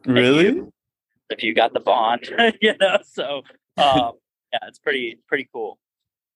[0.05, 0.73] really if you,
[1.29, 2.29] if you got the bond,
[2.61, 2.99] you know.
[3.05, 3.43] So
[3.77, 4.13] um
[4.53, 5.79] yeah, it's pretty pretty cool.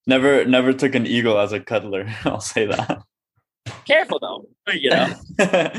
[0.08, 3.04] Never never took an eagle as a cuddler, I'll say that.
[3.86, 5.14] Careful though, you know.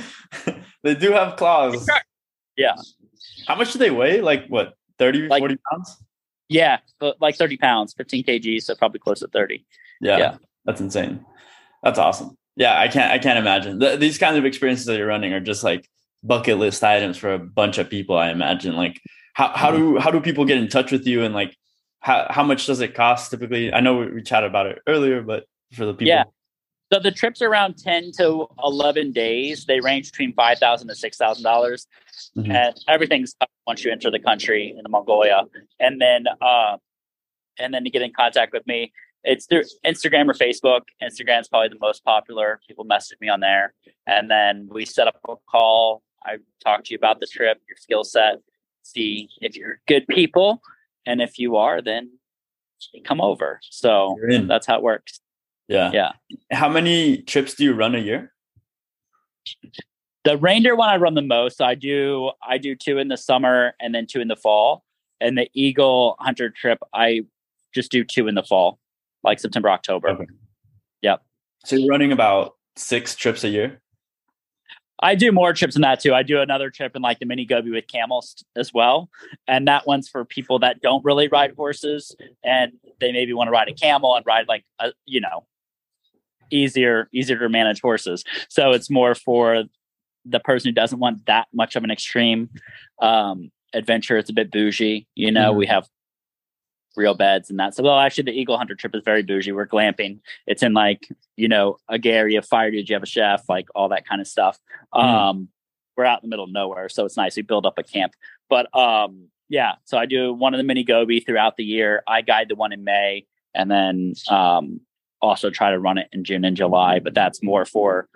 [0.82, 1.88] they do have claws.
[2.56, 2.74] Yeah.
[3.46, 4.20] How much do they weigh?
[4.20, 6.02] Like what, 30, like, 40 pounds?
[6.48, 6.78] Yeah,
[7.20, 9.64] like 30 pounds, 15 kgs, so probably close to 30.
[10.00, 10.36] Yeah, yeah.
[10.64, 11.24] that's insane.
[11.82, 12.36] That's awesome.
[12.56, 13.78] Yeah, I can't I can't imagine.
[13.78, 15.88] The, these kinds of experiences that you're running are just like
[16.22, 18.76] bucket list items for a bunch of people, I imagine.
[18.76, 19.00] Like
[19.32, 19.94] how how mm-hmm.
[19.94, 21.56] do how do people get in touch with you and like
[22.00, 23.72] how how much does it cost typically?
[23.72, 26.24] I know we chatted about it earlier, but for the people Yeah.
[26.92, 29.64] So the trips are around 10 to 11 days.
[29.64, 31.42] They range between 5,000 to 6,000.
[31.42, 31.86] dollars
[32.36, 32.50] mm-hmm.
[32.50, 33.34] And everything's
[33.66, 35.44] once you enter the country in the Mongolia.
[35.80, 36.76] And then, uh,
[37.58, 38.92] and then to get in contact with me,
[39.24, 40.82] it's through Instagram or Facebook.
[41.02, 42.60] Instagram's probably the most popular.
[42.68, 43.72] People message me on there.
[44.06, 46.02] And then we set up a call.
[46.26, 48.36] I talk to you about the trip, your skill set,
[48.82, 50.60] see if you're good people.
[51.06, 52.18] And if you are, then
[53.04, 53.60] come over.
[53.70, 55.21] So that's how it works.
[55.68, 55.90] Yeah.
[55.92, 56.12] Yeah.
[56.50, 58.32] How many trips do you run a year?
[60.24, 61.60] The reindeer one I run the most.
[61.60, 64.84] I do I do two in the summer and then two in the fall.
[65.20, 67.22] And the eagle hunter trip, I
[67.72, 68.78] just do two in the fall,
[69.22, 70.08] like September, October.
[70.10, 70.26] Okay.
[71.02, 71.22] Yep.
[71.64, 73.80] So you're running about six trips a year?
[75.02, 76.14] I do more trips than that too.
[76.14, 79.10] I do another trip in like the mini Gobi with camels as well.
[79.48, 83.52] And that one's for people that don't really ride horses and they maybe want to
[83.52, 85.44] ride a camel and ride like a, you know,
[86.52, 88.24] easier easier to manage horses.
[88.48, 89.64] So it's more for
[90.24, 92.50] the person who doesn't want that much of an extreme
[93.00, 94.16] um, adventure.
[94.18, 95.50] It's a bit bougie, you know.
[95.50, 95.58] Mm-hmm.
[95.58, 95.88] We have
[96.96, 97.74] real beds and that.
[97.74, 99.52] So, well, actually, the Eagle Hunter trip is very bougie.
[99.52, 100.20] We're glamping.
[100.46, 102.70] It's in like you know a you have fire.
[102.70, 103.42] Did you have a chef?
[103.48, 104.58] Like all that kind of stuff.
[104.94, 105.08] Mm-hmm.
[105.08, 105.48] Um,
[105.96, 107.36] we're out in the middle of nowhere, so it's nice.
[107.36, 108.14] We build up a camp,
[108.48, 109.74] but um, yeah.
[109.84, 112.02] So I do one of the mini Gobi throughout the year.
[112.08, 114.80] I guide the one in May, and then um,
[115.22, 118.08] also try to run it in June and July, but that's more for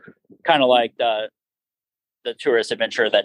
[0.45, 1.31] kind of like the
[2.25, 3.25] the tourist adventure that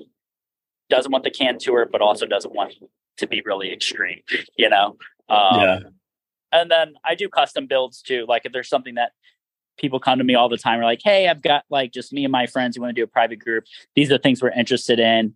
[0.89, 2.75] doesn't want the can tour, but also doesn't want
[3.17, 4.21] to be really extreme,
[4.57, 4.97] you know?
[5.27, 5.79] Um, yeah.
[6.51, 8.25] And then I do custom builds too.
[8.27, 9.13] Like if there's something that
[9.77, 12.25] people come to me all the time, are like, hey, I've got like just me
[12.25, 13.63] and my friends who want to do a private group.
[13.95, 15.33] These are the things we're interested in.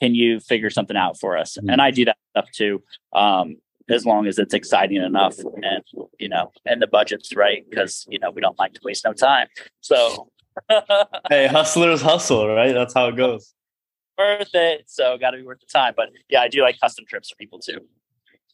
[0.00, 1.56] Can you figure something out for us?
[1.56, 1.70] Mm-hmm.
[1.70, 2.82] And I do that stuff too.
[3.12, 3.56] Um,
[3.88, 5.82] as long as it's exciting enough and
[6.18, 9.12] you know and the budget's right because you know we don't like to waste no
[9.12, 9.46] time.
[9.80, 10.30] So
[11.28, 12.72] hey hustlers hustle right?
[12.72, 13.54] That's how it goes.
[14.18, 17.04] Worth it so got to be worth the time but yeah i do like custom
[17.06, 17.80] trips for people too.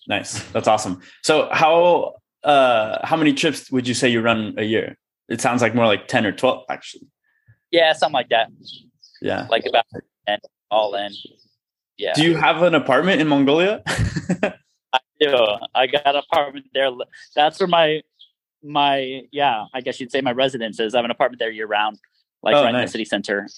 [0.09, 0.43] Nice.
[0.51, 1.01] That's awesome.
[1.23, 4.97] So how uh how many trips would you say you run a year?
[5.29, 7.07] It sounds like more like 10 or 12 actually.
[7.71, 8.51] Yeah something like that.
[9.21, 9.47] Yeah.
[9.49, 9.85] Like about
[10.27, 11.13] 10 all in.
[11.97, 12.15] Yeah.
[12.15, 13.83] Do you have an apartment in mongolia
[15.29, 15.83] I.
[15.83, 16.91] I got an apartment there.
[17.35, 18.03] That's where my
[18.63, 20.95] my yeah, I guess you'd say my residence is.
[20.95, 21.99] I have an apartment there year round,
[22.43, 23.49] like Oh, right in the city center.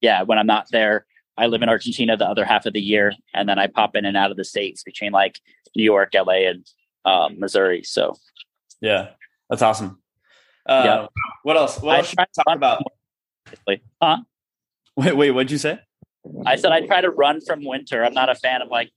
[0.00, 1.06] Yeah, when I'm not there,
[1.36, 4.04] I live in Argentina the other half of the year, and then I pop in
[4.04, 5.38] and out of the states between like
[5.76, 6.66] New York, LA, and
[7.04, 7.82] um, Missouri.
[7.82, 8.16] So
[8.80, 9.10] yeah
[9.48, 9.98] that's awesome
[10.66, 11.06] uh Yeah.
[11.42, 12.82] what else what else should we talk about
[14.02, 14.16] huh?
[14.96, 15.78] wait wait what'd you say
[16.46, 18.04] I said I try to run from winter.
[18.04, 18.90] I'm not a fan of like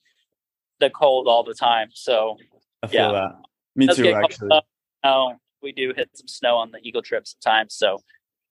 [0.84, 1.90] the cold all the time.
[1.94, 2.38] So
[2.82, 3.12] i feel Yeah.
[3.12, 3.32] that
[3.76, 4.50] me let's too actually
[5.06, 8.00] Oh, we do hit some snow on the Eagle trip sometimes, so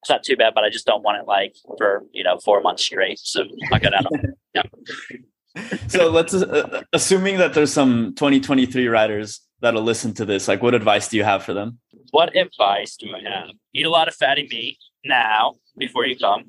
[0.03, 0.53] it's not too bad.
[0.55, 3.19] But I just don't want it like for you know four months straight.
[3.19, 4.07] So I got out.
[5.89, 10.75] so let's uh, assuming that there's some 2023 riders that'll listen to this like what
[10.75, 11.79] advice do you have for them
[12.13, 13.51] what advice do I have?
[13.75, 16.45] Eat a lot of fatty meat now before you come.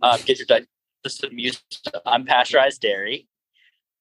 [0.00, 0.60] Uh, get your
[1.04, 3.26] system used to unpasteurized dairy.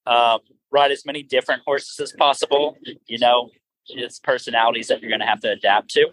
[0.05, 0.39] Um,
[0.71, 2.77] ride as many different horses as possible.
[3.07, 3.49] You know,
[3.87, 6.07] it's personalities that you're going to have to adapt to.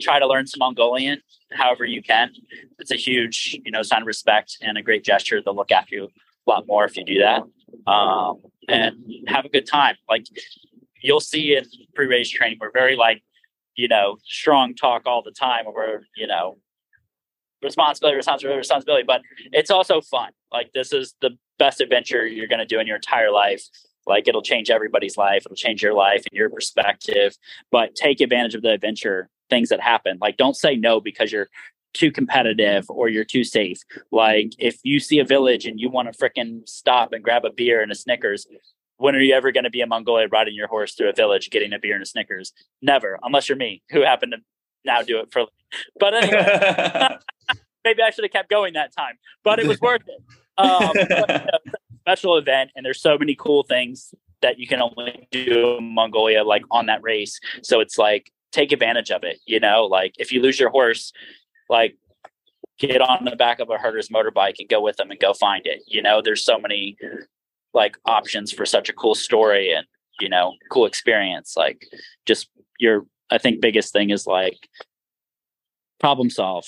[0.00, 1.20] Try to learn some Mongolian,
[1.52, 2.30] however you can.
[2.78, 5.40] It's a huge, you know, sign of respect and a great gesture.
[5.42, 6.04] They'll look after you
[6.46, 7.42] a lot more if you do that.
[7.90, 8.96] Um, and
[9.26, 9.96] have a good time.
[10.08, 10.26] Like
[11.02, 13.22] you'll see in pre-race training, we're very like
[13.76, 16.56] you know, strong talk all the time over, you know,
[17.62, 19.04] responsibility, responsibility, responsibility.
[19.06, 19.20] But
[19.52, 20.30] it's also fun.
[20.50, 23.62] Like this is the best adventure you're going to do in your entire life.
[24.06, 25.42] Like it'll change everybody's life.
[25.46, 27.36] It'll change your life and your perspective.
[27.70, 30.18] But take advantage of the adventure things that happen.
[30.20, 31.48] Like don't say no because you're
[31.94, 33.80] too competitive or you're too safe.
[34.12, 37.50] Like if you see a village and you want to freaking stop and grab a
[37.50, 38.46] beer and a Snickers,
[38.98, 41.50] when are you ever going to be in Mongolia riding your horse through a village,
[41.50, 42.52] getting a beer and a Snickers?
[42.82, 44.38] Never, unless you're me, who happen to
[44.84, 45.46] now do it for.
[45.98, 47.18] But anyway,
[47.84, 50.22] maybe I should have kept going that time, but it was worth it.
[50.58, 51.26] Um, but, you know,
[51.64, 51.75] it's a
[52.06, 56.44] special event, and there's so many cool things that you can only do in Mongolia,
[56.44, 57.40] like on that race.
[57.62, 59.38] So it's like take advantage of it.
[59.46, 61.12] You know, like if you lose your horse,
[61.68, 61.96] like
[62.78, 65.66] get on the back of a herder's motorbike and go with them and go find
[65.66, 65.82] it.
[65.86, 66.96] You know, there's so many
[67.74, 69.86] like options for such a cool story and
[70.18, 71.86] you know cool experience like
[72.24, 72.48] just
[72.80, 74.68] your i think biggest thing is like
[76.00, 76.64] problem solve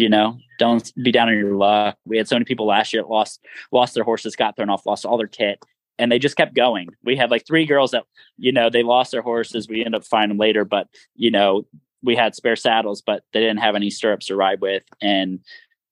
[0.00, 3.02] you know don't be down on your luck we had so many people last year
[3.02, 5.62] that lost lost their horses got thrown off lost all their kit
[5.98, 8.04] and they just kept going we had like three girls that
[8.38, 11.66] you know they lost their horses we ended up finding them later but you know
[12.02, 15.40] we had spare saddles but they didn't have any stirrups to ride with and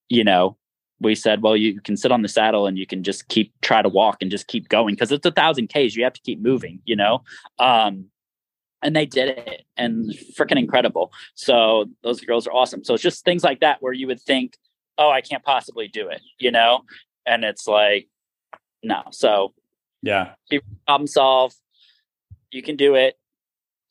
[0.09, 0.57] you know
[1.01, 3.83] we said, well, you can sit on the saddle and you can just keep try
[3.83, 5.95] to walk and just keep going because it's a thousand Ks.
[5.95, 7.23] You have to keep moving, you know?
[7.61, 8.07] Um,
[8.83, 11.13] and they did it and freaking incredible.
[11.35, 12.85] So those girls are awesome.
[12.85, 14.57] So it's just things like that where you would think,
[14.99, 16.83] oh, I can't possibly do it, you know?
[17.27, 18.09] And it's like,
[18.83, 19.03] no.
[19.11, 19.55] So
[20.03, 20.33] yeah
[20.87, 21.55] problem solve.
[22.51, 23.19] You can do it.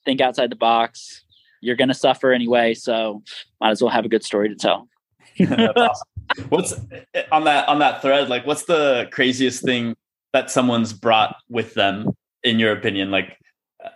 [0.06, 1.24] Think outside the box.
[1.62, 2.74] You're going to suffer anyway.
[2.74, 3.24] So
[3.60, 4.88] might as well have a good story to tell.
[5.40, 6.08] Awesome.
[6.50, 6.74] What's
[7.14, 8.28] eh, on that on that thread?
[8.28, 9.96] Like, what's the craziest thing
[10.34, 12.10] that someone's brought with them,
[12.44, 13.12] in your opinion?
[13.12, 13.38] Like,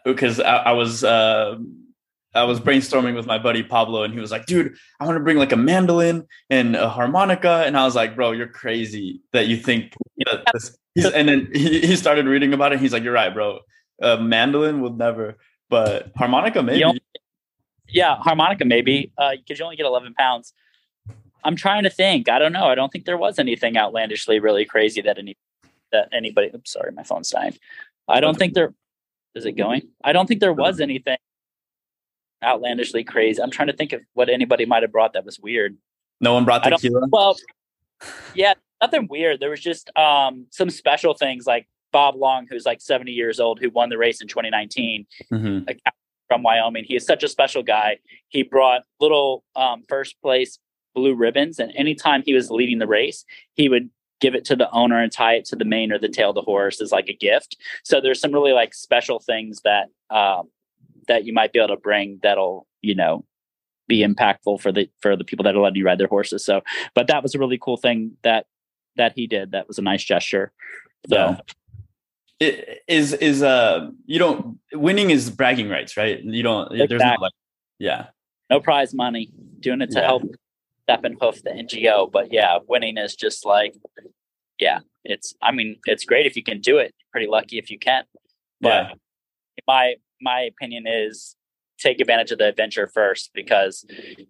[0.04, 1.58] because I, I was uh,
[2.34, 5.24] I was brainstorming with my buddy Pablo, and he was like, "Dude, I want to
[5.24, 9.48] bring like a mandolin and a harmonica," and I was like, "Bro, you're crazy that
[9.48, 9.94] you think
[10.54, 12.80] this." He's, and then he, he started reading about it.
[12.80, 13.60] He's like, "You're right, bro.
[14.02, 15.38] A mandolin will never,
[15.70, 16.94] but harmonica maybe." You
[17.88, 20.54] yeah, harmonica maybe because you only get 11 pounds.
[21.44, 22.30] I'm trying to think.
[22.30, 22.66] I don't know.
[22.66, 25.38] I don't think there was anything outlandishly really crazy that any
[25.92, 26.52] that anybody.
[26.54, 27.58] Oops, sorry, my phone's dying.
[28.08, 28.74] I don't think there
[29.36, 29.84] is it going.
[30.03, 31.17] I don't think there was anything
[32.43, 33.41] outlandishly crazy.
[33.41, 35.77] I'm trying to think of what anybody might have brought that was weird.
[36.19, 37.07] no one brought tequila.
[37.11, 37.38] Well,
[38.34, 39.39] yeah, nothing weird.
[39.39, 43.59] There was just um, some special things like Bob Long, who's like 70 years old,
[43.59, 45.79] who won the race in 2019 Mhm.
[46.27, 46.84] from Wyoming.
[46.86, 47.99] He is such a special guy.
[48.29, 50.57] He brought little um, first place
[50.95, 53.23] blue ribbons, and anytime he was leading the race,
[53.55, 53.89] he would
[54.22, 56.36] give it to the owner and tie it to the mane or the tail of
[56.36, 57.57] the horse as like a gift.
[57.84, 60.49] So there's some really like special things that um,
[61.07, 63.26] that you might be able to bring that'll you know
[63.88, 66.45] be impactful for the for the people that are letting you ride their horses.
[66.45, 66.61] So,
[66.95, 68.45] but that was a really cool thing that
[68.95, 69.51] that he did.
[69.51, 70.51] That was a nice gesture.
[71.09, 71.38] So Yeah.
[72.39, 76.24] it is is uh you don't winning is bragging rights, right?
[76.24, 77.34] You don't there's no like
[77.80, 78.07] yeah.
[78.49, 79.32] No prize money.
[79.61, 80.05] Doing it to Yeah.
[80.05, 80.24] help
[80.84, 82.11] Steppe and Hoof, the NGO.
[82.11, 83.73] But yeah, winning is just like,
[84.59, 85.34] yeah, it's.
[85.41, 86.93] I mean, it's great if you can do it.
[87.11, 88.03] Pretty lucky if you can.
[88.59, 88.93] But Yeah.
[89.67, 91.36] my my opinion is
[91.79, 93.86] take advantage of the adventure first because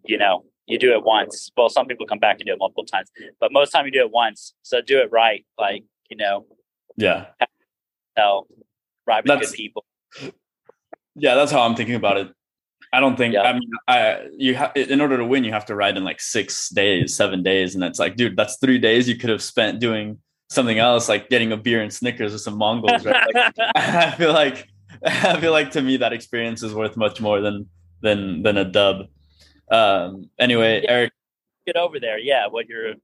[0.05, 1.51] you know you do it once.
[1.57, 3.99] Well, some people come back and do it multiple times, but most time you do
[3.99, 4.53] it once.
[4.61, 5.45] So do it right.
[5.57, 6.45] Like you know,
[6.97, 7.27] Yeah.
[8.17, 8.47] tell
[9.05, 9.85] ride with That's- good people.
[11.15, 12.27] Yeah, that's how I'm thinking about it.
[12.93, 13.43] I don't think Yeah.
[13.43, 16.19] I mean I you have in order to win you have to ride in like
[16.21, 19.79] 6 days, 7 days and it's like dude, that's 3 days you could have spent
[19.79, 20.19] doing
[20.49, 23.33] something else like getting a beer and Snickers with some Mongols, right?
[23.33, 24.67] Like, I feel like
[25.05, 27.69] I feel like to me that experience is worth much more than
[28.01, 29.07] than than a dub.
[29.71, 30.91] Um anyway, Yeah.
[30.91, 31.13] Erik
[31.65, 32.17] get over there.
[32.19, 32.95] Yeah, what you're,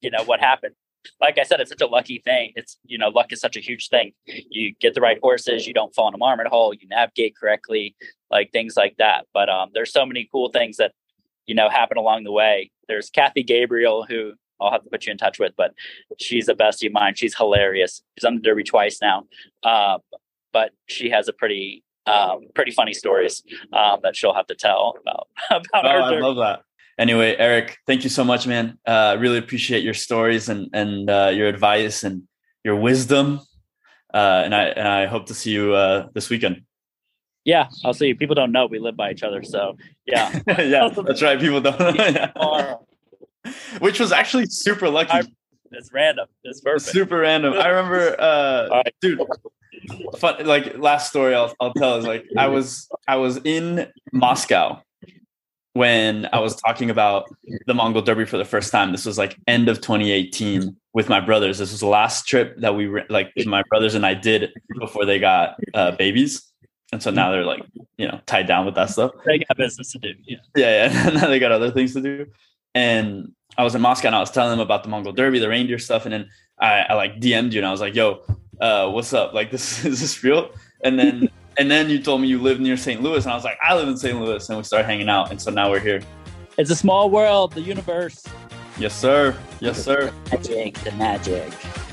[0.00, 0.74] you know, what happened.
[1.20, 2.52] Like I said, it's such a lucky thing.
[2.56, 4.12] It's you know, luck is such a huge thing.
[4.26, 7.94] You get the right horses, you don't fall in a marmot hole, you navigate correctly,
[8.30, 9.26] like things like that.
[9.34, 10.92] But um, there's so many cool things that
[11.46, 12.70] you know happen along the way.
[12.88, 15.72] There's Kathy Gabriel, who I'll have to put you in touch with, but
[16.18, 17.14] she's a bestie of mine.
[17.16, 18.02] She's hilarious.
[18.18, 19.24] She's on the Derby twice now,
[19.64, 20.00] um,
[20.52, 23.42] but she has a pretty um, pretty funny stories
[23.72, 26.22] um, that she'll have to tell about about Oh, her I Derby.
[26.22, 26.60] love that.
[26.98, 28.78] Anyway, Erik, thank you so much, man.
[28.86, 32.22] Uh, really appreciate your stories and and uh, your advice and
[32.62, 33.40] your wisdom.
[34.12, 36.62] Uh, and I and I hope to see you uh, this weekend.
[37.44, 38.06] Yeah, I'll see.
[38.08, 38.16] You.
[38.16, 39.76] People don't know we live by each other, so
[40.06, 40.40] yeah.
[40.58, 41.38] yeah, that's right.
[41.38, 41.96] People don't.
[41.96, 42.76] Yeah.
[43.80, 45.22] Which was actually super lucky, I-
[45.72, 46.28] it's random.
[46.44, 46.92] It's perfect.
[46.92, 47.54] super random.
[47.54, 48.94] I remember, uh, right.
[49.00, 49.20] dude.
[50.18, 54.80] Fun, like last story I'll, I'll tell is like I was I was in Moscow
[55.74, 57.28] when I was talking about
[57.66, 58.92] the Mongol Derby for the first time.
[58.92, 61.58] This was like end of 2018 with my brothers.
[61.58, 65.18] This was the last trip that we like my brothers and I did before they
[65.18, 66.50] got uh, babies,
[66.92, 67.62] and so now they're like
[67.98, 69.12] you know tied down with that stuff.
[69.26, 70.14] They got business to do.
[70.24, 70.38] Yeah.
[70.56, 71.10] Yeah, yeah.
[71.14, 72.26] now they got other things to do.
[72.76, 75.48] And I was in Moscow and I was telling them about the Mongol Derby, the
[75.48, 78.22] reindeer stuff, and then I, I like DM'd you and I was like, "Yo,
[78.60, 79.34] uh, what's up?
[79.34, 80.50] Like, this is this real?"
[80.84, 83.02] And then and then you told me you live near St.
[83.02, 84.20] Louis, and I was like, "I live in St.
[84.20, 86.00] Louis," and we started hanging out, and so now we're here.
[86.56, 88.24] It's a small world, the universe.
[88.78, 89.36] Yes, sir.
[89.60, 90.12] Yes, sir.
[90.32, 91.52] Magic, the magic.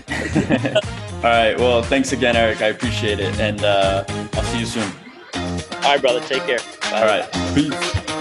[1.16, 1.58] All right.
[1.58, 2.62] Well, thanks again, Erik.
[2.62, 4.92] I appreciate it, and uh, I'll see you soon.
[5.36, 6.20] All right, brother.
[6.22, 6.60] Take care.
[6.82, 7.02] Bye.
[7.02, 7.56] All right.
[7.56, 8.18] Peace.